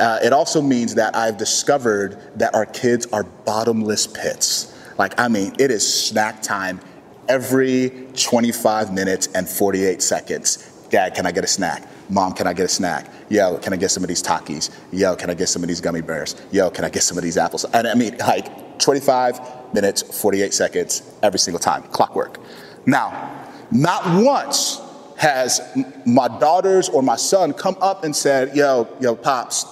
Uh, 0.00 0.18
it 0.22 0.32
also 0.32 0.60
means 0.60 0.96
that 0.96 1.14
I've 1.14 1.36
discovered 1.36 2.18
that 2.38 2.54
our 2.54 2.66
kids 2.66 3.06
are 3.12 3.22
bottomless 3.22 4.06
pits. 4.08 4.74
Like, 4.96 5.18
I 5.18 5.28
mean, 5.28 5.54
it 5.60 5.70
is 5.70 5.86
snack 5.86 6.42
time 6.42 6.80
every 7.28 8.08
25 8.14 8.92
minutes 8.92 9.28
and 9.34 9.48
48 9.48 10.02
seconds. 10.02 10.86
Dad, 10.90 11.14
can 11.14 11.26
I 11.26 11.32
get 11.32 11.44
a 11.44 11.48
snack? 11.48 11.86
Mom, 12.10 12.32
can 12.32 12.46
I 12.46 12.54
get 12.54 12.64
a 12.64 12.68
snack? 12.68 13.10
Yo, 13.28 13.58
can 13.58 13.72
I 13.72 13.76
get 13.76 13.90
some 13.90 14.02
of 14.02 14.08
these 14.08 14.22
Takis? 14.22 14.74
Yo, 14.90 15.14
can 15.14 15.28
I 15.28 15.34
get 15.34 15.48
some 15.48 15.62
of 15.62 15.68
these 15.68 15.80
gummy 15.80 16.00
bears? 16.00 16.34
Yo, 16.50 16.70
can 16.70 16.84
I 16.84 16.88
get 16.88 17.02
some 17.02 17.18
of 17.18 17.24
these 17.24 17.36
apples? 17.36 17.66
And 17.72 17.86
I 17.86 17.94
mean, 17.94 18.16
like 18.18 18.78
25 18.78 19.74
minutes, 19.74 20.02
48 20.20 20.54
seconds 20.54 21.02
every 21.22 21.38
single 21.38 21.60
time, 21.60 21.82
clockwork. 21.84 22.38
Now, 22.86 23.50
not 23.70 24.02
once 24.24 24.80
has 25.18 25.60
my 26.06 26.28
daughters 26.28 26.88
or 26.88 27.02
my 27.02 27.16
son 27.16 27.52
come 27.52 27.76
up 27.80 28.04
and 28.04 28.16
said, 28.16 28.56
Yo, 28.56 28.88
yo, 29.00 29.14
Pops, 29.14 29.66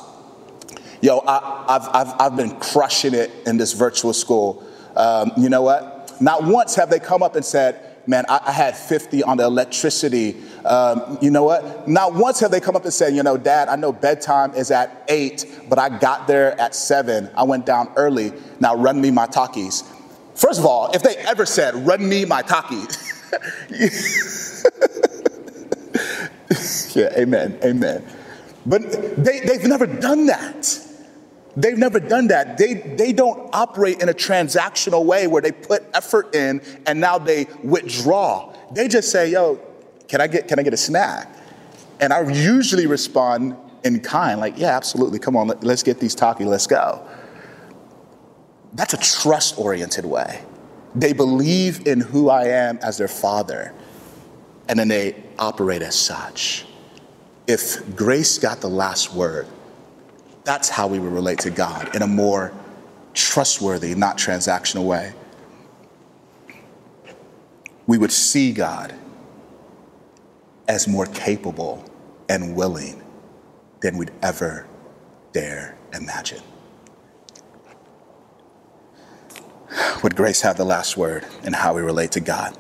yo, 1.00 1.22
I, 1.26 1.64
have 1.68 1.88
I've, 1.94 2.20
I've 2.20 2.36
been 2.36 2.58
crushing 2.60 3.14
it 3.14 3.30
in 3.46 3.56
this 3.56 3.72
virtual 3.72 4.12
school. 4.12 4.62
Um, 4.94 5.32
you 5.38 5.48
know 5.48 5.62
what? 5.62 5.95
Not 6.20 6.44
once 6.44 6.74
have 6.76 6.90
they 6.90 6.98
come 6.98 7.22
up 7.22 7.36
and 7.36 7.44
said, 7.44 7.80
Man, 8.08 8.24
I, 8.28 8.40
I 8.46 8.52
had 8.52 8.76
50 8.76 9.24
on 9.24 9.36
the 9.36 9.44
electricity. 9.44 10.36
Um, 10.64 11.18
you 11.20 11.30
know 11.30 11.42
what? 11.42 11.88
Not 11.88 12.14
once 12.14 12.38
have 12.38 12.52
they 12.52 12.60
come 12.60 12.76
up 12.76 12.84
and 12.84 12.92
said, 12.92 13.14
You 13.14 13.22
know, 13.22 13.36
Dad, 13.36 13.68
I 13.68 13.76
know 13.76 13.92
bedtime 13.92 14.54
is 14.54 14.70
at 14.70 15.04
8, 15.08 15.66
but 15.68 15.78
I 15.78 15.98
got 15.98 16.28
there 16.28 16.58
at 16.60 16.74
7. 16.74 17.28
I 17.36 17.42
went 17.42 17.66
down 17.66 17.92
early. 17.96 18.32
Now 18.60 18.76
run 18.76 19.00
me 19.00 19.10
my 19.10 19.26
Takis. 19.26 19.84
First 20.34 20.60
of 20.60 20.66
all, 20.66 20.92
if 20.92 21.02
they 21.02 21.16
ever 21.16 21.44
said, 21.44 21.74
Run 21.86 22.08
me 22.08 22.24
my 22.24 22.42
Takis. 22.42 23.02
yeah, 26.96 27.12
amen, 27.18 27.58
amen. 27.64 28.04
But 28.64 28.82
they, 29.16 29.40
they've 29.40 29.64
never 29.64 29.86
done 29.86 30.26
that. 30.26 30.85
They've 31.56 31.78
never 31.78 31.98
done 31.98 32.28
that. 32.28 32.58
They, 32.58 32.74
they 32.74 33.12
don't 33.12 33.48
operate 33.54 34.02
in 34.02 34.10
a 34.10 34.14
transactional 34.14 35.04
way 35.06 35.26
where 35.26 35.40
they 35.40 35.52
put 35.52 35.84
effort 35.94 36.34
in 36.34 36.60
and 36.86 37.00
now 37.00 37.18
they 37.18 37.46
withdraw. 37.64 38.54
They 38.72 38.88
just 38.88 39.10
say, 39.10 39.30
yo, 39.30 39.58
can 40.06 40.20
I 40.20 40.26
get, 40.26 40.48
can 40.48 40.58
I 40.58 40.62
get 40.62 40.74
a 40.74 40.78
snack? 40.78 41.34
And 41.98 42.12
I 42.12 42.28
usually 42.28 42.86
respond 42.86 43.56
in 43.84 44.00
kind, 44.00 44.38
like, 44.38 44.58
yeah, 44.58 44.76
absolutely, 44.76 45.18
come 45.18 45.36
on, 45.36 45.48
let, 45.48 45.64
us 45.64 45.82
get 45.82 45.98
these 45.98 46.14
Takis, 46.14 46.46
let's 46.46 46.66
go. 46.66 47.06
That's 48.74 48.92
a 48.92 48.98
trust 48.98 49.58
oriented 49.58 50.04
way. 50.04 50.42
They 50.94 51.12
believe 51.12 51.86
in 51.86 52.00
who 52.00 52.28
I 52.28 52.46
am 52.46 52.78
as 52.82 52.98
their 52.98 53.08
father, 53.08 53.72
and 54.68 54.78
then 54.78 54.88
they 54.88 55.22
operate 55.38 55.82
as 55.82 55.94
such. 55.94 56.66
If 57.46 57.94
grace 57.94 58.38
got 58.38 58.60
the 58.60 58.68
last 58.68 59.14
word, 59.14 59.46
that's 60.46 60.68
how 60.68 60.86
we 60.86 61.00
would 61.00 61.12
relate 61.12 61.40
to 61.40 61.50
God 61.50 61.96
in 61.96 62.02
a 62.02 62.06
more 62.06 62.52
trustworthy, 63.14 63.96
not 63.96 64.16
transactional 64.16 64.84
way. 64.84 65.12
We 67.88 67.98
would 67.98 68.12
see 68.12 68.52
God 68.52 68.94
as 70.68 70.86
more 70.86 71.06
capable 71.06 71.84
and 72.28 72.54
willing 72.54 73.02
than 73.80 73.96
we'd 73.96 74.12
ever 74.22 74.68
dare 75.32 75.76
imagine. 75.92 76.42
Would 80.04 80.14
grace 80.14 80.42
have 80.42 80.56
the 80.56 80.64
last 80.64 80.96
word 80.96 81.26
in 81.42 81.54
how 81.54 81.74
we 81.74 81.82
relate 81.82 82.12
to 82.12 82.20
God? 82.20 82.56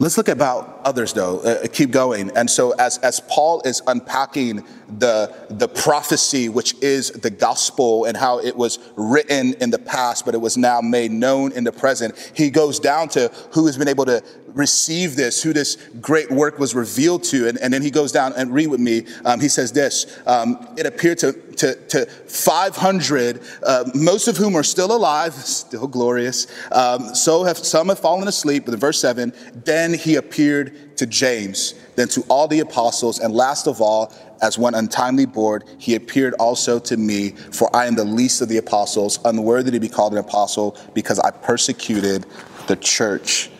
Let's 0.00 0.16
look 0.16 0.28
about 0.28 0.80
others 0.84 1.12
though. 1.12 1.38
Uh, 1.38 1.68
keep 1.72 1.92
going. 1.92 2.36
And 2.36 2.50
so 2.50 2.72
as, 2.72 2.98
as 2.98 3.20
Paul 3.28 3.62
is 3.64 3.80
unpacking 3.86 4.64
the, 4.98 5.32
the 5.50 5.68
prophecy, 5.68 6.48
which 6.48 6.74
is 6.82 7.10
the 7.10 7.30
gospel 7.30 8.04
and 8.04 8.16
how 8.16 8.40
it 8.40 8.56
was 8.56 8.80
written 8.96 9.54
in 9.60 9.70
the 9.70 9.78
past, 9.78 10.24
but 10.24 10.34
it 10.34 10.40
was 10.40 10.56
now 10.56 10.80
made 10.80 11.12
known 11.12 11.52
in 11.52 11.62
the 11.62 11.70
present, 11.70 12.32
he 12.34 12.50
goes 12.50 12.80
down 12.80 13.08
to 13.10 13.28
who 13.52 13.66
has 13.66 13.78
been 13.78 13.88
able 13.88 14.04
to 14.06 14.22
receive 14.54 15.16
this, 15.16 15.42
who 15.42 15.52
this 15.52 15.76
great 16.00 16.30
work 16.30 16.58
was 16.58 16.74
revealed 16.74 17.24
to. 17.24 17.48
And, 17.48 17.58
and 17.58 17.72
then 17.74 17.82
he 17.82 17.90
goes 17.90 18.12
down 18.12 18.32
and 18.34 18.52
read 18.54 18.68
with 18.68 18.80
me. 18.80 19.06
Um, 19.24 19.40
he 19.40 19.48
says 19.48 19.72
this, 19.72 20.20
um, 20.26 20.68
it 20.76 20.86
appeared 20.86 21.18
to, 21.18 21.32
to, 21.32 21.74
to 21.88 22.06
500, 22.06 23.40
uh, 23.62 23.90
most 23.94 24.28
of 24.28 24.36
whom 24.36 24.56
are 24.56 24.62
still 24.62 24.94
alive, 24.94 25.34
still 25.34 25.86
glorious. 25.86 26.46
Um, 26.72 27.14
so 27.14 27.44
have 27.44 27.58
some 27.58 27.88
have 27.88 27.98
fallen 27.98 28.28
asleep, 28.28 28.64
but 28.64 28.74
in 28.74 28.80
verse 28.80 29.00
seven, 29.00 29.32
then 29.64 29.92
he 29.92 30.16
appeared 30.16 30.96
to 30.98 31.06
James, 31.06 31.74
then 31.96 32.08
to 32.08 32.22
all 32.28 32.46
the 32.46 32.60
apostles, 32.60 33.18
and 33.18 33.34
last 33.34 33.66
of 33.66 33.80
all, 33.80 34.12
as 34.42 34.58
one 34.58 34.74
untimely 34.74 35.26
born, 35.26 35.62
he 35.78 35.94
appeared 35.94 36.34
also 36.34 36.78
to 36.78 36.96
me, 36.96 37.30
for 37.30 37.74
I 37.74 37.86
am 37.86 37.94
the 37.94 38.04
least 38.04 38.42
of 38.42 38.48
the 38.48 38.58
apostles, 38.58 39.18
unworthy 39.24 39.70
to 39.70 39.80
be 39.80 39.88
called 39.88 40.12
an 40.12 40.18
apostle, 40.18 40.76
because 40.92 41.18
I 41.18 41.30
persecuted 41.30 42.26
the 42.66 42.76
church 42.76 43.50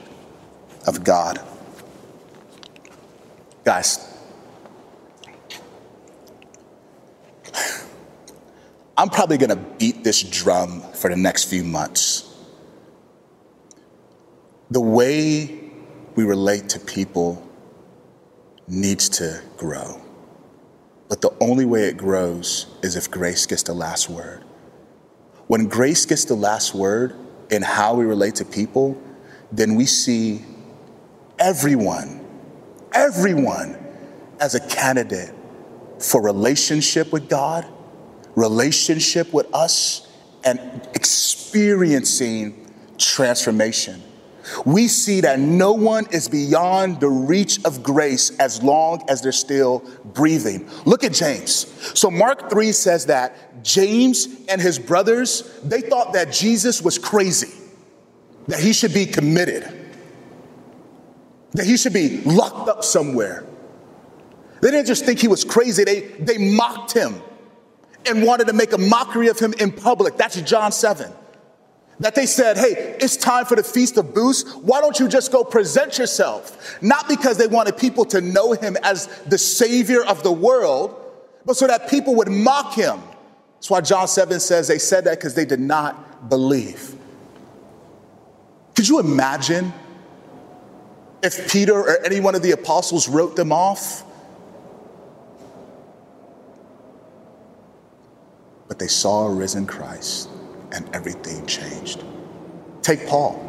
of 0.87 1.05
God. 1.05 1.41
Guys, 3.65 4.11
I'm 8.97 9.09
probably 9.09 9.39
gonna 9.39 9.57
beat 9.57 10.05
this 10.05 10.23
drum 10.23 10.83
for 10.93 11.11
the 11.11 11.17
next 11.17 11.45
few 11.45 11.65
months. 11.65 12.31
The 14.71 14.81
way 14.81 15.61
we 16.15 16.25
relate 16.25 16.69
to 16.71 16.81
people 16.81 17.43
needs 18.69 19.09
to 19.09 19.43
grow. 19.57 20.01
But 21.09 21.21
the 21.21 21.33
only 21.41 21.65
way 21.65 21.85
it 21.85 21.97
grows 21.97 22.67
is 22.83 22.97
if 22.97 23.11
grace 23.11 23.47
gets 23.47 23.63
the 23.63 23.75
last 23.75 24.09
word. 24.09 24.43
When 25.47 25.67
grace 25.67 26.07
gets 26.07 26.25
the 26.25 26.35
last 26.35 26.75
word 26.75 27.15
in 27.51 27.63
how 27.63 27.95
we 27.95 28.05
relate 28.05 28.37
to 28.37 28.45
people, 28.45 29.01
then 29.53 29.75
we 29.75 29.87
see 29.87 30.43
everyone, 31.45 32.27
everyone 32.95 33.77
as 34.41 34.55
a 34.55 34.61
candidate 34.67 35.31
for 36.01 36.23
relationship 36.23 37.13
with 37.13 37.29
God, 37.29 37.67
relationship 38.35 39.31
with 39.35 39.55
us, 39.55 40.11
and 40.43 40.59
experiencing 40.95 42.67
transformation. 42.97 44.03
We 44.65 44.89
see 44.89 45.21
that 45.21 45.39
no 45.39 45.73
one 45.75 46.07
is 46.13 46.29
beyond 46.29 47.01
the 47.01 47.11
reach 47.11 47.63
of 47.67 47.83
grace 47.83 48.39
as 48.39 48.63
long 48.63 49.05
as 49.11 49.21
they're 49.21 49.31
still 49.31 49.85
breathing. 50.03 50.69
Look 50.87 51.05
at 51.05 51.13
James. 51.13 51.67
So 51.99 52.11
Mark 52.11 52.49
3 52.49 52.73
says 52.73 53.05
that 53.07 53.63
James 53.63 54.29
and 54.49 54.63
his 54.63 54.79
brothers, 54.79 55.61
they 55.63 55.83
thought 55.83 56.15
that 56.15 56.33
Jesus 56.33 56.81
was 56.81 56.99
crazy, 56.99 57.53
that 58.49 58.61
he 58.61 58.73
should 58.73 58.95
be 58.95 59.05
committed 59.05 59.84
that 61.55 61.67
he 61.67 61.77
should 61.77 61.93
be 61.93 62.21
locked 62.23 62.69
up 62.69 62.85
somewhere. 62.85 63.45
They 64.61 64.71
didn't 64.71 64.87
just 64.87 65.05
think 65.05 65.21
he 65.21 65.29
was 65.29 65.45
crazy, 65.45 65.85
they, 65.85 66.01
they 66.01 66.39
mocked 66.39 66.93
him 66.93 67.21
and 68.07 68.23
wanted 68.23 68.49
to 68.49 68.53
make 68.53 68.73
a 68.73 68.79
mockery 68.79 69.29
of 69.29 69.39
him 69.39 69.55
in 69.59 69.73
public. 69.73 70.17
That's 70.17 70.41
John 70.43 70.73
7. 70.73 71.11
That 72.01 72.15
they 72.15 72.27
said, 72.27 72.57
hey, 72.57 72.97
it's 73.01 73.17
time 73.17 73.45
for 73.45 73.55
the 73.55 73.63
Feast 73.63 73.97
of 73.97 74.15
Booths. 74.15 74.53
Why 74.57 74.81
don't 74.81 74.99
you 74.99 75.09
just 75.09 75.31
go 75.31 75.45
present 75.45 75.97
yourself? 75.97 76.77
Not 76.83 77.09
because 77.09 77.39
they 77.39 77.47
wanted 77.47 77.77
people 77.77 78.05
to 78.07 78.21
know 78.21 78.53
him 78.53 78.77
as 78.83 79.07
the 79.27 79.39
Savior 79.39 80.05
of 80.05 80.23
the 80.23 80.33
world, 80.33 81.01
but 81.47 81.57
so 81.57 81.67
that 81.67 81.89
people 81.89 82.17
would 82.17 82.29
mock 82.29 82.75
him. 82.75 83.01
That's 83.57 83.71
why 83.71 83.81
John 83.81 84.09
7 84.09 84.41
says 84.41 84.67
they 84.67 84.79
said 84.79 85.05
that 85.05 85.19
because 85.19 85.35
they 85.35 85.45
did 85.45 85.61
not 85.61 86.29
believe. 86.29 86.97
Could 88.75 88.89
you 88.89 88.99
imagine 88.99 89.73
if 91.25 91.51
Peter 91.51 91.75
or 91.75 92.05
any 92.05 92.21
one 92.21 92.35
of 92.35 92.43
the 92.43 92.51
apostles 92.51 93.09
wrote 93.09 93.35
them 93.35 93.51
off. 93.51 94.05
But 98.69 98.79
they 98.79 98.87
saw 98.87 99.27
a 99.27 99.33
risen 99.33 99.67
Christ 99.67 100.29
and 100.73 100.89
everything 100.95 101.47
changed. 101.47 102.05
Take 102.83 103.07
Paul. 103.07 103.41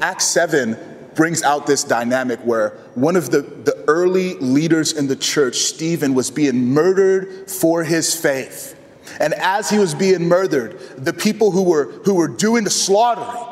Acts 0.00 0.24
7 0.26 1.10
brings 1.14 1.42
out 1.42 1.66
this 1.66 1.84
dynamic 1.84 2.40
where 2.40 2.70
one 2.94 3.16
of 3.16 3.30
the, 3.30 3.42
the 3.42 3.84
early 3.86 4.34
leaders 4.34 4.92
in 4.92 5.06
the 5.08 5.16
church, 5.16 5.56
Stephen, 5.56 6.14
was 6.14 6.30
being 6.30 6.64
murdered 6.66 7.50
for 7.50 7.84
his 7.84 8.18
faith. 8.18 8.78
And 9.20 9.34
as 9.34 9.68
he 9.68 9.78
was 9.78 9.94
being 9.94 10.28
murdered, 10.28 10.78
the 10.96 11.12
people 11.12 11.50
who 11.50 11.64
were, 11.64 11.92
who 12.04 12.14
were 12.14 12.28
doing 12.28 12.64
the 12.64 12.70
slaughtering, 12.70 13.51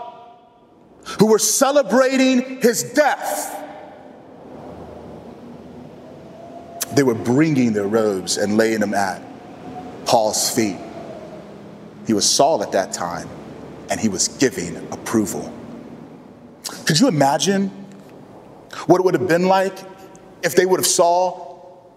who 1.18 1.26
were 1.26 1.38
celebrating 1.38 2.60
his 2.60 2.82
death. 2.82 3.56
They 6.94 7.02
were 7.02 7.14
bringing 7.14 7.72
their 7.72 7.86
robes 7.86 8.36
and 8.36 8.56
laying 8.56 8.80
them 8.80 8.94
at 8.94 9.22
Paul's 10.06 10.50
feet. 10.50 10.76
He 12.06 12.12
was 12.12 12.28
Saul 12.28 12.62
at 12.62 12.72
that 12.72 12.92
time, 12.92 13.28
and 13.90 14.00
he 14.00 14.08
was 14.08 14.28
giving 14.28 14.76
approval. 14.92 15.52
Could 16.86 16.98
you 16.98 17.08
imagine 17.08 17.68
what 18.86 19.00
it 19.00 19.04
would 19.04 19.14
have 19.14 19.28
been 19.28 19.46
like 19.46 19.78
if 20.42 20.56
they 20.56 20.66
would 20.66 20.80
have 20.80 20.86
saw 20.86 21.48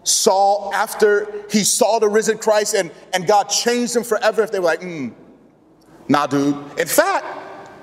Saul 0.04 0.72
after 0.74 1.46
he 1.50 1.64
saw 1.64 2.00
the 2.00 2.10
risen 2.10 2.38
Christ 2.38 2.76
and, 2.76 2.92
and 3.14 3.26
God 3.26 3.46
changed 3.46 3.96
him 3.96 4.04
forever 4.04 4.44
if 4.44 4.52
they 4.52 4.60
were 4.60 4.66
like, 4.66 4.82
mm, 4.82 5.14
nah, 6.08 6.28
dude. 6.28 6.56
In 6.78 6.88
fact, 6.88 7.26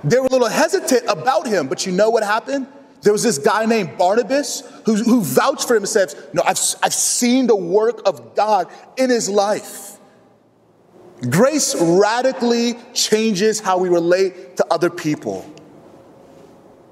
they 0.05 0.19
were 0.19 0.27
a 0.27 0.31
little 0.31 0.49
hesitant 0.49 1.03
about 1.09 1.47
him, 1.47 1.69
but 1.69 1.87
you 1.87 1.93
know 1.93 2.11
what 2.11 2.23
happened? 2.23 2.67
There 3.03 3.13
was 3.13 3.23
this 3.23 3.39
guy 3.39 3.65
named 3.67 3.97
Barnabas 3.97 4.63
who, 4.85 4.95
who 4.97 5.23
vouched 5.23 5.67
for 5.67 5.75
him 5.75 5.83
and 5.83 5.89
said, 5.89 6.15
No, 6.33 6.43
I've, 6.45 6.59
I've 6.83 6.95
seen 6.95 7.47
the 7.47 7.57
work 7.57 8.03
of 8.07 8.35
God 8.35 8.69
in 8.97 9.11
his 9.11 9.29
life. 9.29 9.99
Grace 11.29 11.75
radically 11.79 12.75
changes 12.95 13.61
how 13.61 13.79
we 13.79 13.89
relate 13.89 14.57
to 14.57 14.67
other 14.71 14.91
people. 14.91 15.51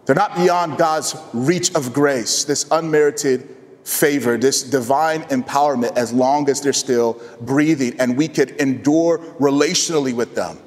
They're 0.05 0.15
not 0.15 0.37
beyond 0.37 0.79
God's 0.79 1.17
reach 1.33 1.75
of 1.75 1.93
grace, 1.93 2.45
this 2.45 2.67
unmerited 2.71 3.57
favor, 3.85 4.37
this 4.37 4.63
divine 4.63 5.23
empowerment, 5.25 5.97
as 5.97 6.13
long 6.13 6.49
as 6.49 6.61
they're 6.61 6.73
still 6.73 7.21
breathing 7.41 7.99
and 7.99 8.17
we 8.17 8.29
could 8.29 8.51
endure 8.53 9.19
relationally 9.39 10.15
with 10.15 10.35
them. 10.35 10.59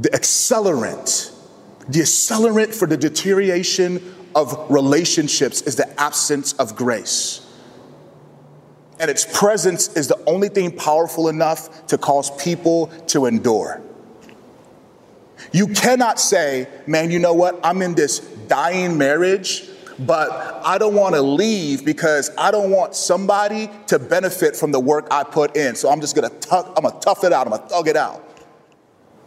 The 0.00 0.08
accelerant, 0.10 1.30
the 1.88 2.00
accelerant 2.00 2.74
for 2.74 2.86
the 2.86 2.96
deterioration 2.96 4.14
of 4.34 4.70
relationships 4.70 5.60
is 5.62 5.76
the 5.76 6.00
absence 6.00 6.54
of 6.54 6.74
grace. 6.74 7.46
And 8.98 9.10
its 9.10 9.26
presence 9.38 9.94
is 9.96 10.08
the 10.08 10.22
only 10.26 10.48
thing 10.48 10.74
powerful 10.74 11.28
enough 11.28 11.86
to 11.88 11.98
cause 11.98 12.30
people 12.42 12.86
to 13.08 13.26
endure. 13.26 13.82
You 15.52 15.68
cannot 15.68 16.18
say, 16.18 16.68
man, 16.86 17.10
you 17.10 17.18
know 17.18 17.34
what? 17.34 17.58
I'm 17.62 17.82
in 17.82 17.94
this 17.94 18.20
dying 18.48 18.96
marriage, 18.96 19.68
but 19.98 20.30
I 20.64 20.78
don't 20.78 20.94
want 20.94 21.14
to 21.14 21.22
leave 21.22 21.84
because 21.84 22.30
I 22.38 22.50
don't 22.50 22.70
want 22.70 22.94
somebody 22.94 23.70
to 23.88 23.98
benefit 23.98 24.56
from 24.56 24.72
the 24.72 24.80
work 24.80 25.08
I 25.10 25.24
put 25.24 25.56
in. 25.56 25.74
So 25.74 25.90
I'm 25.90 26.00
just 26.00 26.14
going 26.14 26.30
to 26.30 26.36
tuck, 26.38 26.72
I'm 26.76 26.84
going 26.84 26.94
to 26.94 27.00
tough 27.00 27.24
it 27.24 27.32
out. 27.32 27.46
I'm 27.46 27.52
going 27.52 27.62
to 27.62 27.68
thug 27.68 27.88
it 27.88 27.96
out. 27.96 28.29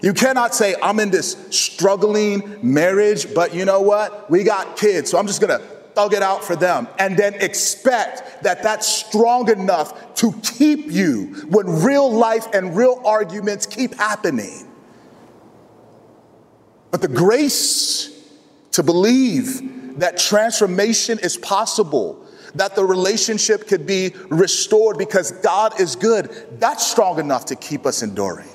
You 0.04 0.14
cannot 0.14 0.54
say, 0.54 0.76
I'm 0.84 1.00
in 1.00 1.12
this 1.12 1.38
struggling 1.50 2.60
marriage, 2.62 3.34
but 3.34 3.56
you 3.56 3.64
know 3.64 3.80
what? 3.80 4.30
We 4.30 4.44
got 4.44 4.76
kids, 4.76 5.10
so 5.10 5.18
I'm 5.18 5.28
just 5.28 5.40
gonna 5.40 5.60
thug 5.96 6.14
it 6.14 6.22
out 6.22 6.44
for 6.44 6.58
them. 6.58 6.90
And 7.00 7.16
then 7.16 7.36
expect 7.36 8.44
that 8.44 8.62
that's 8.64 8.86
strong 8.86 9.50
enough 9.50 10.14
to 10.16 10.34
keep 10.44 10.92
you 10.92 11.28
when 11.48 11.84
real 11.84 12.12
life 12.12 12.48
and 12.54 12.76
real 12.76 13.02
arguments 13.06 13.66
keep 13.66 13.96
happening. 13.96 14.68
But 16.92 17.00
the 17.02 17.08
grace 17.08 18.10
to 18.74 18.84
believe 18.84 20.00
that 20.00 20.18
transformation 20.18 21.18
is 21.20 21.38
possible, 21.38 22.26
that 22.56 22.76
the 22.76 22.84
relationship 22.84 23.70
could 23.70 23.88
be 23.88 24.14
restored 24.28 24.98
because 24.98 25.32
God 25.32 25.80
is 25.80 25.96
good, 25.96 26.60
that's 26.60 26.86
strong 26.86 27.20
enough 27.20 27.46
to 27.46 27.56
keep 27.56 27.86
us 27.86 28.04
enduring. 28.04 28.50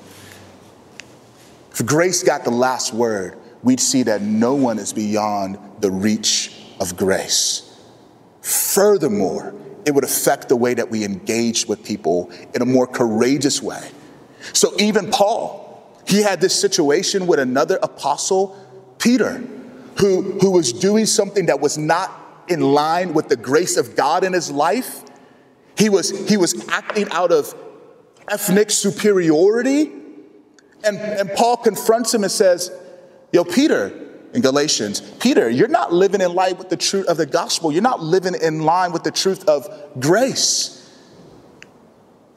If 1.71 1.85
grace 1.85 2.23
got 2.23 2.43
the 2.43 2.51
last 2.51 2.93
word, 2.93 3.37
we'd 3.63 3.79
see 3.79 4.03
that 4.03 4.21
no 4.21 4.55
one 4.55 4.79
is 4.79 4.93
beyond 4.93 5.57
the 5.79 5.91
reach 5.91 6.53
of 6.79 6.95
grace. 6.97 7.65
Furthermore, 8.41 9.53
it 9.85 9.93
would 9.93 10.03
affect 10.03 10.49
the 10.49 10.55
way 10.55 10.73
that 10.73 10.89
we 10.89 11.03
engage 11.03 11.67
with 11.67 11.83
people 11.83 12.31
in 12.53 12.61
a 12.61 12.65
more 12.65 12.87
courageous 12.87 13.61
way. 13.61 13.89
So 14.53 14.73
even 14.79 15.11
Paul, 15.11 15.65
he 16.07 16.21
had 16.21 16.41
this 16.41 16.59
situation 16.59 17.27
with 17.27 17.39
another 17.39 17.79
apostle, 17.81 18.55
Peter, 18.97 19.43
who, 19.99 20.39
who 20.39 20.51
was 20.51 20.73
doing 20.73 21.05
something 21.05 21.47
that 21.47 21.59
was 21.59 21.77
not 21.77 22.11
in 22.47 22.61
line 22.61 23.13
with 23.13 23.29
the 23.29 23.35
grace 23.35 23.77
of 23.77 23.95
God 23.95 24.23
in 24.23 24.33
his 24.33 24.49
life. 24.49 25.03
He 25.77 25.89
was, 25.89 26.27
he 26.27 26.37
was 26.37 26.67
acting 26.69 27.09
out 27.11 27.31
of 27.31 27.53
ethnic 28.29 28.71
superiority. 28.71 29.91
And, 30.83 30.97
and 30.97 31.29
Paul 31.31 31.57
confronts 31.57 32.13
him 32.13 32.23
and 32.23 32.31
says, 32.31 32.71
Yo, 33.31 33.43
Peter, 33.43 34.07
in 34.33 34.41
Galatians, 34.41 35.01
Peter, 35.19 35.49
you're 35.49 35.67
not 35.67 35.91
living 35.91 36.21
in 36.21 36.33
line 36.33 36.57
with 36.57 36.69
the 36.69 36.77
truth 36.77 37.07
of 37.07 37.17
the 37.17 37.25
gospel. 37.25 37.71
You're 37.71 37.81
not 37.81 38.01
living 38.01 38.35
in 38.35 38.61
line 38.61 38.91
with 38.91 39.03
the 39.03 39.11
truth 39.11 39.47
of 39.47 39.67
grace. 39.99 40.75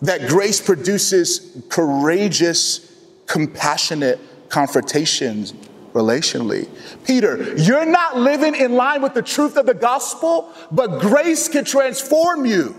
That 0.00 0.28
grace 0.28 0.60
produces 0.60 1.62
courageous, 1.68 2.90
compassionate 3.26 4.18
confrontations 4.48 5.52
relationally. 5.92 6.68
Peter, 7.04 7.54
you're 7.56 7.86
not 7.86 8.16
living 8.16 8.54
in 8.54 8.74
line 8.74 9.02
with 9.02 9.14
the 9.14 9.22
truth 9.22 9.56
of 9.56 9.66
the 9.66 9.74
gospel, 9.74 10.50
but 10.70 11.00
grace 11.00 11.48
can 11.48 11.64
transform 11.64 12.46
you. 12.46 12.74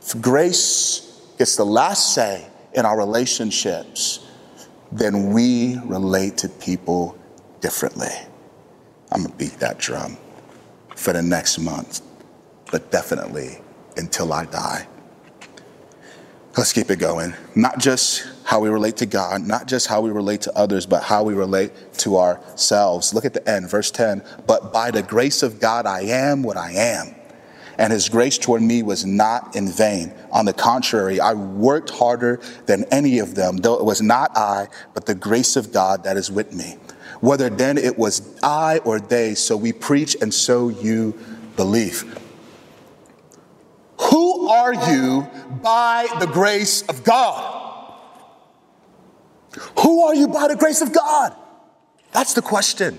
If 0.00 0.20
grace 0.20 1.20
gets 1.38 1.56
the 1.56 1.66
last 1.66 2.14
say 2.14 2.46
in 2.74 2.86
our 2.86 2.96
relationships, 2.98 4.21
then 4.92 5.32
we 5.32 5.78
relate 5.84 6.36
to 6.38 6.48
people 6.48 7.18
differently. 7.60 8.14
I'm 9.10 9.22
gonna 9.22 9.34
beat 9.36 9.58
that 9.60 9.78
drum 9.78 10.16
for 10.96 11.12
the 11.12 11.22
next 11.22 11.58
month, 11.58 12.00
but 12.70 12.90
definitely 12.90 13.58
until 13.96 14.32
I 14.32 14.44
die. 14.44 14.86
Let's 16.56 16.72
keep 16.72 16.90
it 16.90 16.98
going. 16.98 17.34
Not 17.54 17.78
just 17.78 18.26
how 18.44 18.60
we 18.60 18.68
relate 18.68 18.98
to 18.98 19.06
God, 19.06 19.46
not 19.46 19.66
just 19.66 19.86
how 19.86 20.02
we 20.02 20.10
relate 20.10 20.42
to 20.42 20.56
others, 20.56 20.84
but 20.84 21.02
how 21.02 21.22
we 21.22 21.32
relate 21.32 21.72
to 21.98 22.18
ourselves. 22.18 23.14
Look 23.14 23.24
at 23.24 23.32
the 23.32 23.48
end, 23.48 23.70
verse 23.70 23.90
10. 23.90 24.22
But 24.46 24.72
by 24.72 24.90
the 24.90 25.02
grace 25.02 25.42
of 25.42 25.60
God, 25.60 25.86
I 25.86 26.02
am 26.02 26.42
what 26.42 26.58
I 26.58 26.72
am. 26.72 27.14
And 27.78 27.92
his 27.92 28.08
grace 28.08 28.38
toward 28.38 28.62
me 28.62 28.82
was 28.82 29.04
not 29.04 29.56
in 29.56 29.68
vain. 29.68 30.12
On 30.30 30.44
the 30.44 30.52
contrary, 30.52 31.20
I 31.20 31.34
worked 31.34 31.90
harder 31.90 32.40
than 32.66 32.84
any 32.90 33.18
of 33.18 33.34
them, 33.34 33.58
though 33.58 33.78
it 33.78 33.84
was 33.84 34.02
not 34.02 34.36
I, 34.36 34.68
but 34.94 35.06
the 35.06 35.14
grace 35.14 35.56
of 35.56 35.72
God 35.72 36.04
that 36.04 36.16
is 36.16 36.30
with 36.30 36.52
me. 36.52 36.76
Whether 37.20 37.48
then 37.48 37.78
it 37.78 37.98
was 37.98 38.36
I 38.42 38.78
or 38.78 39.00
they, 39.00 39.34
so 39.34 39.56
we 39.56 39.72
preach 39.72 40.16
and 40.20 40.32
so 40.32 40.68
you 40.68 41.18
believe. 41.56 42.18
Who 44.10 44.48
are 44.48 44.74
you 44.74 45.28
by 45.62 46.08
the 46.18 46.26
grace 46.26 46.82
of 46.82 47.04
God? 47.04 47.60
Who 49.80 50.02
are 50.02 50.14
you 50.14 50.28
by 50.28 50.48
the 50.48 50.56
grace 50.56 50.80
of 50.80 50.92
God? 50.92 51.36
That's 52.12 52.34
the 52.34 52.42
question. 52.42 52.98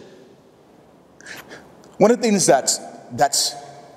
One 1.97 2.11
of 2.11 2.17
the 2.17 2.23
things 2.23 2.45
that's, 2.45 2.79
that's 3.11 3.55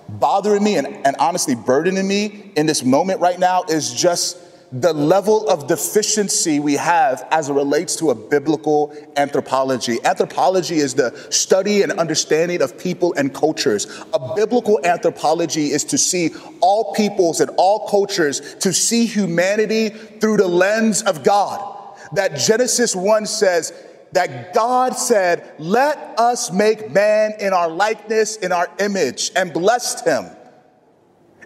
bothering 0.08 0.62
me 0.62 0.76
and, 0.76 0.86
and 0.86 1.16
honestly 1.18 1.54
burdening 1.54 2.06
me 2.06 2.52
in 2.56 2.66
this 2.66 2.84
moment 2.84 3.20
right 3.20 3.38
now 3.38 3.64
is 3.68 3.92
just 3.92 4.38
the 4.72 4.92
level 4.92 5.48
of 5.48 5.68
deficiency 5.68 6.58
we 6.58 6.74
have 6.74 7.26
as 7.30 7.48
it 7.48 7.52
relates 7.52 7.96
to 7.96 8.10
a 8.10 8.14
biblical 8.14 8.92
anthropology. 9.16 9.98
Anthropology 10.04 10.76
is 10.76 10.94
the 10.94 11.16
study 11.30 11.82
and 11.82 11.92
understanding 11.92 12.60
of 12.60 12.76
people 12.78 13.14
and 13.14 13.32
cultures. 13.32 13.86
A 14.12 14.34
biblical 14.34 14.80
anthropology 14.84 15.66
is 15.66 15.84
to 15.84 15.98
see 15.98 16.30
all 16.60 16.92
peoples 16.94 17.40
and 17.40 17.50
all 17.56 17.88
cultures, 17.88 18.56
to 18.56 18.72
see 18.72 19.06
humanity 19.06 19.90
through 19.90 20.38
the 20.38 20.48
lens 20.48 21.02
of 21.02 21.22
God. 21.22 21.74
That 22.12 22.36
Genesis 22.36 22.96
1 22.96 23.26
says, 23.26 23.72
that 24.16 24.54
God 24.54 24.94
said, 24.96 25.52
Let 25.58 26.18
us 26.18 26.50
make 26.50 26.90
man 26.90 27.34
in 27.38 27.52
our 27.52 27.68
likeness, 27.68 28.36
in 28.36 28.50
our 28.50 28.66
image, 28.80 29.30
and 29.36 29.52
blessed 29.52 30.06
him 30.06 30.24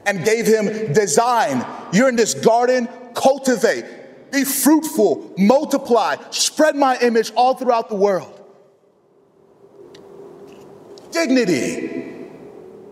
and 0.07 0.25
gave 0.25 0.47
him 0.47 0.93
design. 0.93 1.67
You're 1.93 2.09
in 2.09 2.15
this 2.15 2.35
garden, 2.35 2.89
cultivate, 3.13 3.85
be 4.31 4.45
fruitful, 4.45 5.35
multiply, 5.37 6.15
spread 6.31 6.77
my 6.77 6.97
image 6.99 7.33
all 7.35 7.55
throughout 7.55 7.89
the 7.89 7.97
world. 7.97 8.41
Dignity. 11.11 12.07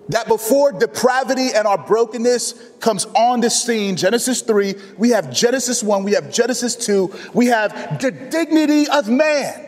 That 0.08 0.26
before 0.26 0.72
depravity 0.72 1.50
and 1.54 1.68
our 1.68 1.78
brokenness 1.78 2.54
comes 2.80 3.04
on 3.14 3.42
the 3.42 3.50
scene, 3.50 3.94
Genesis 3.94 4.42
3, 4.42 4.74
we 4.96 5.10
have 5.10 5.32
Genesis 5.32 5.84
1, 5.84 6.02
we 6.02 6.12
have 6.12 6.32
Genesis 6.32 6.74
2, 6.74 7.14
we 7.32 7.46
have 7.46 8.00
the 8.00 8.10
dignity 8.10 8.88
of 8.88 9.08
man 9.08 9.66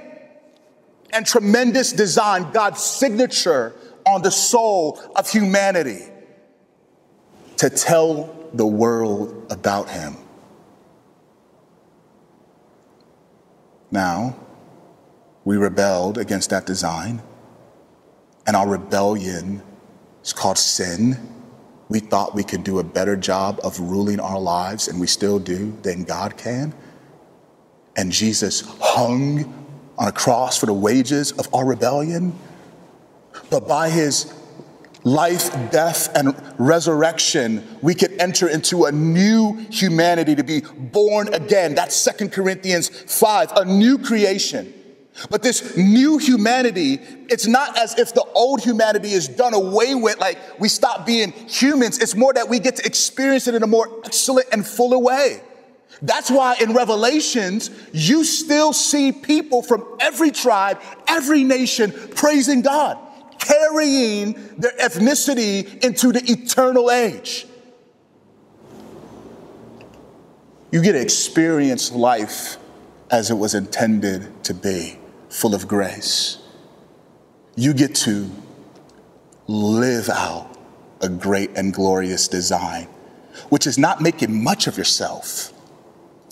and 1.12 1.26
tremendous 1.26 1.92
design, 1.92 2.50
God's 2.52 2.82
signature 2.82 3.74
on 4.06 4.22
the 4.22 4.30
soul 4.30 5.00
of 5.16 5.30
humanity 5.30 6.00
to 7.58 7.70
tell 7.70 8.34
the 8.54 8.66
world 8.66 9.46
about 9.50 9.90
him. 9.90 10.16
Now, 13.90 14.36
we 15.44 15.56
rebelled 15.56 16.18
against 16.18 16.50
that 16.50 16.64
design, 16.66 17.22
and 18.46 18.56
our 18.56 18.68
rebellion 18.68 19.62
is 20.22 20.32
called 20.32 20.58
sin. 20.58 21.18
We 21.88 21.98
thought 21.98 22.34
we 22.34 22.44
could 22.44 22.62
do 22.62 22.78
a 22.78 22.84
better 22.84 23.16
job 23.16 23.60
of 23.64 23.78
ruling 23.80 24.20
our 24.20 24.38
lives, 24.38 24.86
and 24.88 25.00
we 25.00 25.06
still 25.06 25.38
do, 25.38 25.76
than 25.82 26.04
God 26.04 26.36
can. 26.36 26.72
And 27.96 28.12
Jesus 28.12 28.62
hung 28.80 29.59
on 30.00 30.08
a 30.08 30.12
cross 30.12 30.58
for 30.58 30.66
the 30.66 30.72
wages 30.72 31.30
of 31.32 31.54
our 31.54 31.64
rebellion. 31.64 32.36
But 33.50 33.68
by 33.68 33.90
his 33.90 34.32
life, 35.04 35.52
death, 35.70 36.08
and 36.16 36.34
resurrection, 36.58 37.66
we 37.82 37.94
could 37.94 38.12
enter 38.20 38.48
into 38.48 38.86
a 38.86 38.92
new 38.92 39.56
humanity 39.70 40.34
to 40.34 40.42
be 40.42 40.62
born 40.62 41.32
again. 41.34 41.74
That's 41.74 41.94
Second 41.94 42.32
Corinthians 42.32 42.88
5, 42.88 43.52
a 43.52 43.64
new 43.66 43.98
creation. 43.98 44.74
But 45.28 45.42
this 45.42 45.76
new 45.76 46.16
humanity, 46.16 46.98
it's 47.28 47.46
not 47.46 47.76
as 47.76 47.98
if 47.98 48.14
the 48.14 48.24
old 48.34 48.62
humanity 48.62 49.10
is 49.10 49.28
done 49.28 49.52
away 49.52 49.94
with, 49.94 50.18
like 50.18 50.38
we 50.58 50.68
stop 50.68 51.04
being 51.04 51.32
humans. 51.32 51.98
It's 51.98 52.14
more 52.14 52.32
that 52.32 52.48
we 52.48 52.58
get 52.58 52.76
to 52.76 52.86
experience 52.86 53.46
it 53.48 53.54
in 53.54 53.62
a 53.62 53.66
more 53.66 54.00
excellent 54.04 54.46
and 54.50 54.66
fuller 54.66 54.98
way. 54.98 55.42
That's 56.02 56.30
why 56.30 56.56
in 56.60 56.72
Revelations, 56.72 57.70
you 57.92 58.24
still 58.24 58.72
see 58.72 59.12
people 59.12 59.62
from 59.62 59.84
every 60.00 60.30
tribe, 60.30 60.80
every 61.08 61.44
nation 61.44 61.92
praising 62.14 62.62
God 62.62 62.98
carrying 63.40 64.32
their 64.58 64.72
ethnicity 64.72 65.82
into 65.84 66.12
the 66.12 66.22
eternal 66.30 66.90
age. 66.90 67.46
You 70.70 70.82
get 70.82 70.92
to 70.92 71.00
experience 71.00 71.90
life 71.90 72.58
as 73.10 73.30
it 73.30 73.34
was 73.34 73.54
intended 73.54 74.44
to 74.44 74.54
be, 74.54 74.98
full 75.28 75.54
of 75.54 75.66
grace. 75.66 76.38
You 77.56 77.74
get 77.74 77.94
to 77.96 78.30
live 79.48 80.08
out 80.08 80.56
a 81.00 81.08
great 81.08 81.50
and 81.56 81.74
glorious 81.74 82.28
design, 82.28 82.86
which 83.48 83.66
is 83.66 83.78
not 83.78 84.00
making 84.00 84.44
much 84.44 84.68
of 84.68 84.78
yourself, 84.78 85.52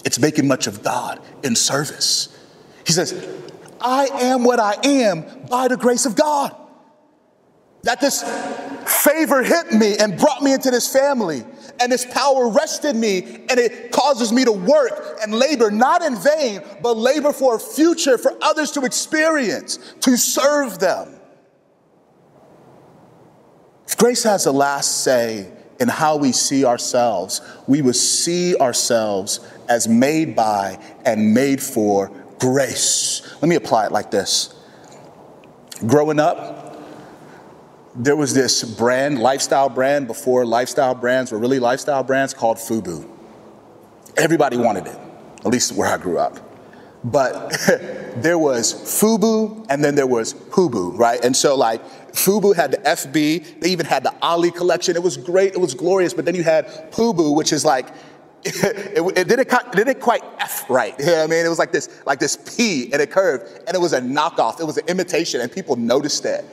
it's 0.05 0.19
making 0.19 0.47
much 0.47 0.67
of 0.67 0.83
God 0.83 1.21
in 1.43 1.57
service. 1.57 2.37
He 2.87 2.93
says, 2.93 3.13
I 3.81 4.07
am 4.07 4.45
what 4.45 4.61
I 4.61 4.77
am 4.85 5.25
by 5.51 5.69
the 5.69 5.77
grace 5.77 6.07
of 6.07 6.17
God 6.17 6.55
that 7.83 8.01
this 8.01 8.23
favor 9.03 9.43
hit 9.43 9.73
me 9.73 9.97
and 9.99 10.19
brought 10.19 10.43
me 10.43 10.53
into 10.53 10.71
this 10.71 10.93
family 10.93 11.45
and 11.81 11.93
this 11.93 12.05
power 12.05 12.49
rested 12.49 12.97
me 12.97 13.23
and 13.49 13.59
it 13.59 13.93
causes 13.93 14.33
me 14.33 14.45
to 14.45 14.53
work 14.53 15.19
and 15.23 15.33
labor 15.33 15.71
not 15.71 16.03
in 16.03 16.17
vain 16.17 16.61
but 16.83 16.97
labor 16.97 17.33
for 17.33 17.57
a 17.57 17.59
future 17.59 18.19
for 18.19 18.37
others 18.43 18.73
to 18.73 18.85
experience 18.85 19.79
to 20.01 20.17
serve 20.17 20.79
them 20.79 21.15
if 23.87 23.97
grace 23.97 24.23
has 24.25 24.45
the 24.45 24.53
last 24.53 25.05
say 25.05 25.51
in 25.81 25.89
how 25.89 26.17
we 26.17 26.33
see 26.33 26.65
ourselves 26.65 27.41
we 27.67 27.83
will 27.83 27.93
see 27.93 28.57
ourselves 28.57 29.41
as 29.69 29.89
made 29.89 30.35
by 30.35 30.79
and 31.05 31.35
made 31.35 31.63
for 31.63 32.11
grace 32.39 33.23
let 33.41 33.49
me 33.49 33.57
apply 33.57 33.87
it 33.87 33.93
like 33.93 34.11
this 34.11 34.55
growing 35.87 36.19
up 36.19 36.59
there 37.99 38.15
was 38.15 38.33
this 38.33 38.63
brand, 38.63 39.19
lifestyle 39.19 39.69
brand, 39.69 40.07
before 40.07 40.47
lifestyle 40.47 40.95
brands 40.95 41.33
were 41.33 41.39
really 41.39 41.59
lifestyle 41.59 42.05
brands 42.05 42.33
called 42.33 42.57
FUBU. 42.57 43.09
Everybody 44.17 44.57
wanted 44.57 44.87
it, 44.87 44.97
at 45.41 45.47
least 45.47 45.73
where 45.73 45.89
I 45.93 45.99
grew 45.99 46.19
up. 46.19 46.39
But 47.05 47.51
there 48.17 48.39
was 48.39 48.75
FUBU 48.75 49.67
and 49.69 49.85
then 49.85 49.95
there 49.95 50.07
was 50.07 50.35
PUBU, 50.35 50.99
right? 50.99 51.25
And 51.25 51.37
so, 51.37 51.57
like, 51.57 51.85
FUBU 52.13 52.57
had 52.57 52.73
the 52.73 52.79
FB, 52.79 53.61
they 53.61 53.71
even 53.71 53.87
had 53.87 54.03
the 54.03 54.15
Ali 54.21 54.51
collection. 54.51 54.97
It 54.97 55.03
was 55.03 55.17
great, 55.17 55.55
it 55.55 55.61
was 55.61 55.75
glorious. 55.75 56.13
But 56.13 56.25
then 56.25 56.35
you 56.35 56.43
had 56.43 56.67
PUBU, 56.93 57.37
which 57.37 57.53
is 57.53 57.65
like 57.65 57.89
it, 58.45 58.65
it, 58.97 59.19
it, 59.19 59.29
didn't, 59.29 59.53
it 59.53 59.73
didn't 59.73 60.01
quite 60.01 60.23
F 60.39 60.69
right. 60.69 60.95
You 60.99 61.07
know 61.07 61.13
what 61.13 61.25
I 61.25 61.27
mean? 61.27 61.45
It 61.45 61.49
was 61.49 61.59
like 61.59 61.73
this, 61.73 62.03
like 62.07 62.19
this 62.19 62.37
P 62.57 62.93
and 62.93 63.01
it 63.01 63.11
curved, 63.11 63.63
and 63.67 63.75
it 63.75 63.81
was 63.81 63.93
a 63.93 64.01
knockoff. 64.01 64.61
It 64.61 64.65
was 64.65 64.79
an 64.79 64.87
imitation, 64.89 65.41
and 65.41 65.51
people 65.51 65.77
noticed 65.77 66.23
that. 66.25 66.45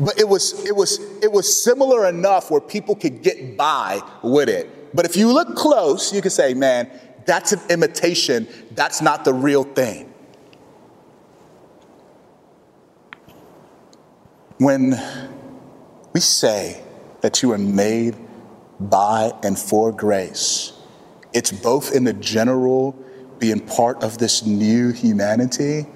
But 0.00 0.18
it 0.18 0.28
was, 0.28 0.64
it 0.64 0.74
was, 0.74 1.00
it 1.22 1.32
was 1.32 1.62
similar 1.62 2.08
enough 2.08 2.50
where 2.50 2.60
people 2.60 2.94
could 2.94 3.22
get 3.22 3.56
by 3.56 4.00
with 4.22 4.48
it. 4.48 4.94
But 4.94 5.04
if 5.04 5.16
you 5.16 5.32
look 5.32 5.56
close, 5.56 6.12
you 6.12 6.22
can 6.22 6.30
say, 6.30 6.54
man, 6.54 6.90
that's 7.28 7.52
an 7.52 7.60
imitation. 7.68 8.48
That's 8.70 9.02
not 9.02 9.26
the 9.26 9.34
real 9.34 9.62
thing. 9.62 10.10
When 14.56 14.94
we 16.14 16.20
say 16.20 16.82
that 17.20 17.42
you 17.42 17.52
are 17.52 17.58
made 17.58 18.16
by 18.80 19.32
and 19.42 19.58
for 19.58 19.92
grace, 19.92 20.72
it's 21.34 21.52
both 21.52 21.94
in 21.94 22.04
the 22.04 22.14
general 22.14 22.92
being 23.38 23.60
part 23.60 24.02
of 24.02 24.16
this 24.16 24.46
new 24.46 24.90
humanity 24.92 25.86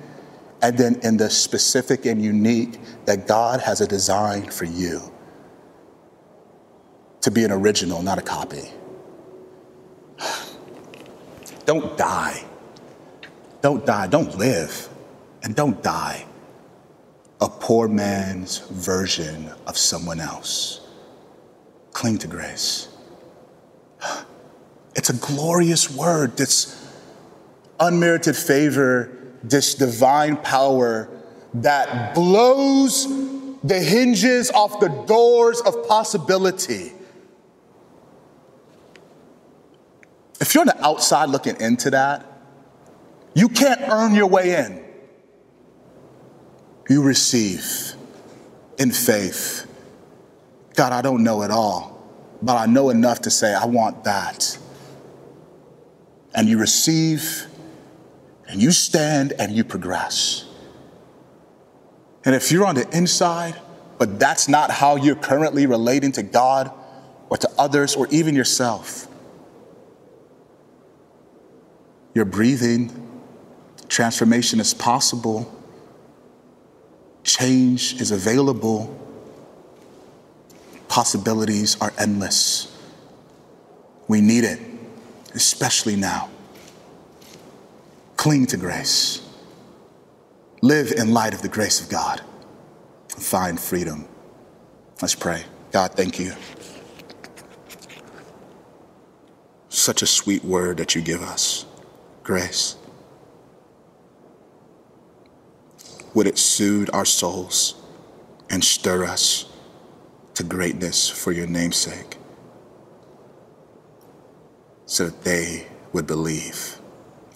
and 0.61 0.77
then 0.77 1.01
in 1.03 1.17
the 1.17 1.31
specific 1.31 2.05
and 2.05 2.23
unique 2.23 2.79
that 3.07 3.27
God 3.27 3.61
has 3.61 3.81
a 3.81 3.87
design 3.87 4.51
for 4.51 4.67
you 4.67 5.01
to 7.23 7.31
be 7.31 7.43
an 7.43 7.53
original, 7.53 8.03
not 8.03 8.19
a 8.19 8.23
copy. 8.23 8.71
Don't 11.65 11.97
die. 11.97 12.45
Don't 13.61 13.85
die. 13.87 14.07
Don't 14.07 14.37
live. 14.37 14.89
And 15.43 15.55
don't 15.55 15.83
die 15.83 16.27
a 17.43 17.49
poor 17.49 17.89
man's 17.89 18.59
version 18.71 19.51
of 19.67 19.77
someone 19.77 20.21
else. 20.21 20.81
Cling 21.93 22.19
to 22.19 22.29
grace. 22.29 22.89
It's 24.95 25.09
a 25.09 25.15
glorious 25.15 25.91
word, 25.91 26.37
this 26.37 26.87
unmerited 27.81 28.37
favor, 28.37 29.11
this 29.43 29.75
divine 29.75 30.37
power 30.37 31.09
that 31.55 32.15
blows 32.15 33.07
the 33.65 33.81
hinges 33.81 34.51
off 34.51 34.81
the 34.81 34.91
doors 35.07 35.63
of 35.63 35.89
possibility. 35.89 36.93
If 40.43 40.55
you're 40.57 40.63
on 40.63 40.67
the 40.67 40.85
outside 40.85 41.29
looking 41.31 41.61
into 41.61 41.91
that, 41.91 42.27
you 43.33 43.49
can't 43.49 43.81
earn 43.83 44.13
your 44.13 44.27
way 44.27 44.57
in. 44.57 44.85
You 46.89 47.01
receive 47.05 47.95
in 48.77 48.91
faith. 48.91 49.73
God, 50.75 50.93
I 50.93 51.01
don't 51.01 51.23
know 51.23 51.43
it 51.43 51.53
all, 51.53 52.05
but 52.43 52.57
I 52.57 52.67
know 52.67 52.91
enough 52.91 53.21
to 53.21 53.31
say, 53.31 53.55
I 53.55 53.67
want 53.67 54.03
that 54.03 54.59
and 56.35 56.49
you 56.49 56.59
receive 56.59 57.47
and 58.49 58.61
you 58.61 58.73
stand 58.73 59.35
and 59.39 59.53
you 59.53 59.63
progress. 59.63 60.45
And 62.25 62.35
if 62.35 62.51
you're 62.51 62.67
on 62.67 62.75
the 62.75 62.97
inside, 62.97 63.55
but 63.97 64.19
that's 64.19 64.49
not 64.49 64.73
how 64.73 64.97
you're 64.97 65.15
currently 65.15 65.67
relating 65.67 66.11
to 66.13 66.25
God 66.25 66.73
or 67.31 67.37
to 67.37 67.49
others 67.57 67.95
or 67.95 68.09
even 68.11 68.35
yourself, 68.35 69.07
you're 72.15 72.25
breathing, 72.25 72.91
transformation 73.89 74.61
is 74.61 74.75
possible, 74.75 75.51
change 77.25 78.01
is 78.01 78.11
available, 78.11 78.99
possibilities 80.89 81.81
are 81.81 81.93
endless. 81.99 82.69
We 84.09 84.21
need 84.21 84.45
it 84.45 84.61
especially 85.35 85.97
now. 85.97 86.29
Cling 88.17 88.47
to 88.47 88.57
grace. 88.57 89.27
Live 90.61 90.93
in 90.93 91.13
light 91.13 91.35
of 91.35 91.43
the 91.43 91.49
grace 91.49 91.81
of 91.81 91.89
God. 91.89 92.21
Find 93.09 93.59
freedom. 93.59 94.07
Let's 95.01 95.15
pray. 95.15 95.45
God, 95.73 95.93
thank 95.95 96.19
you. 96.19 96.35
Such 99.69 100.03
a 100.03 100.07
sweet 100.07 100.45
word 100.45 100.77
that 100.77 100.95
you 100.95 101.01
give 101.01 101.23
us 101.23 101.65
grace. 102.23 102.77
Would 106.15 106.27
it 106.27 106.39
soothe 106.39 106.91
our 106.93 107.05
souls 107.05 107.75
and 108.51 108.63
stir 108.65 109.05
us 109.05 109.47
to 110.35 110.45
greatness 110.45 111.09
for 111.09 111.33
your 111.33 111.47
name's 111.47 111.77
sake? 111.77 112.17
so 114.93 115.07
that 115.07 115.25
they 115.25 115.67
would 115.95 116.07
believe. 116.07 116.79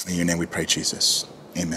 In 0.07 0.15
your 0.15 0.27
name 0.27 0.37
we 0.37 0.45
pray, 0.45 0.67
Jesus. 0.67 1.25
Amen. 1.57 1.75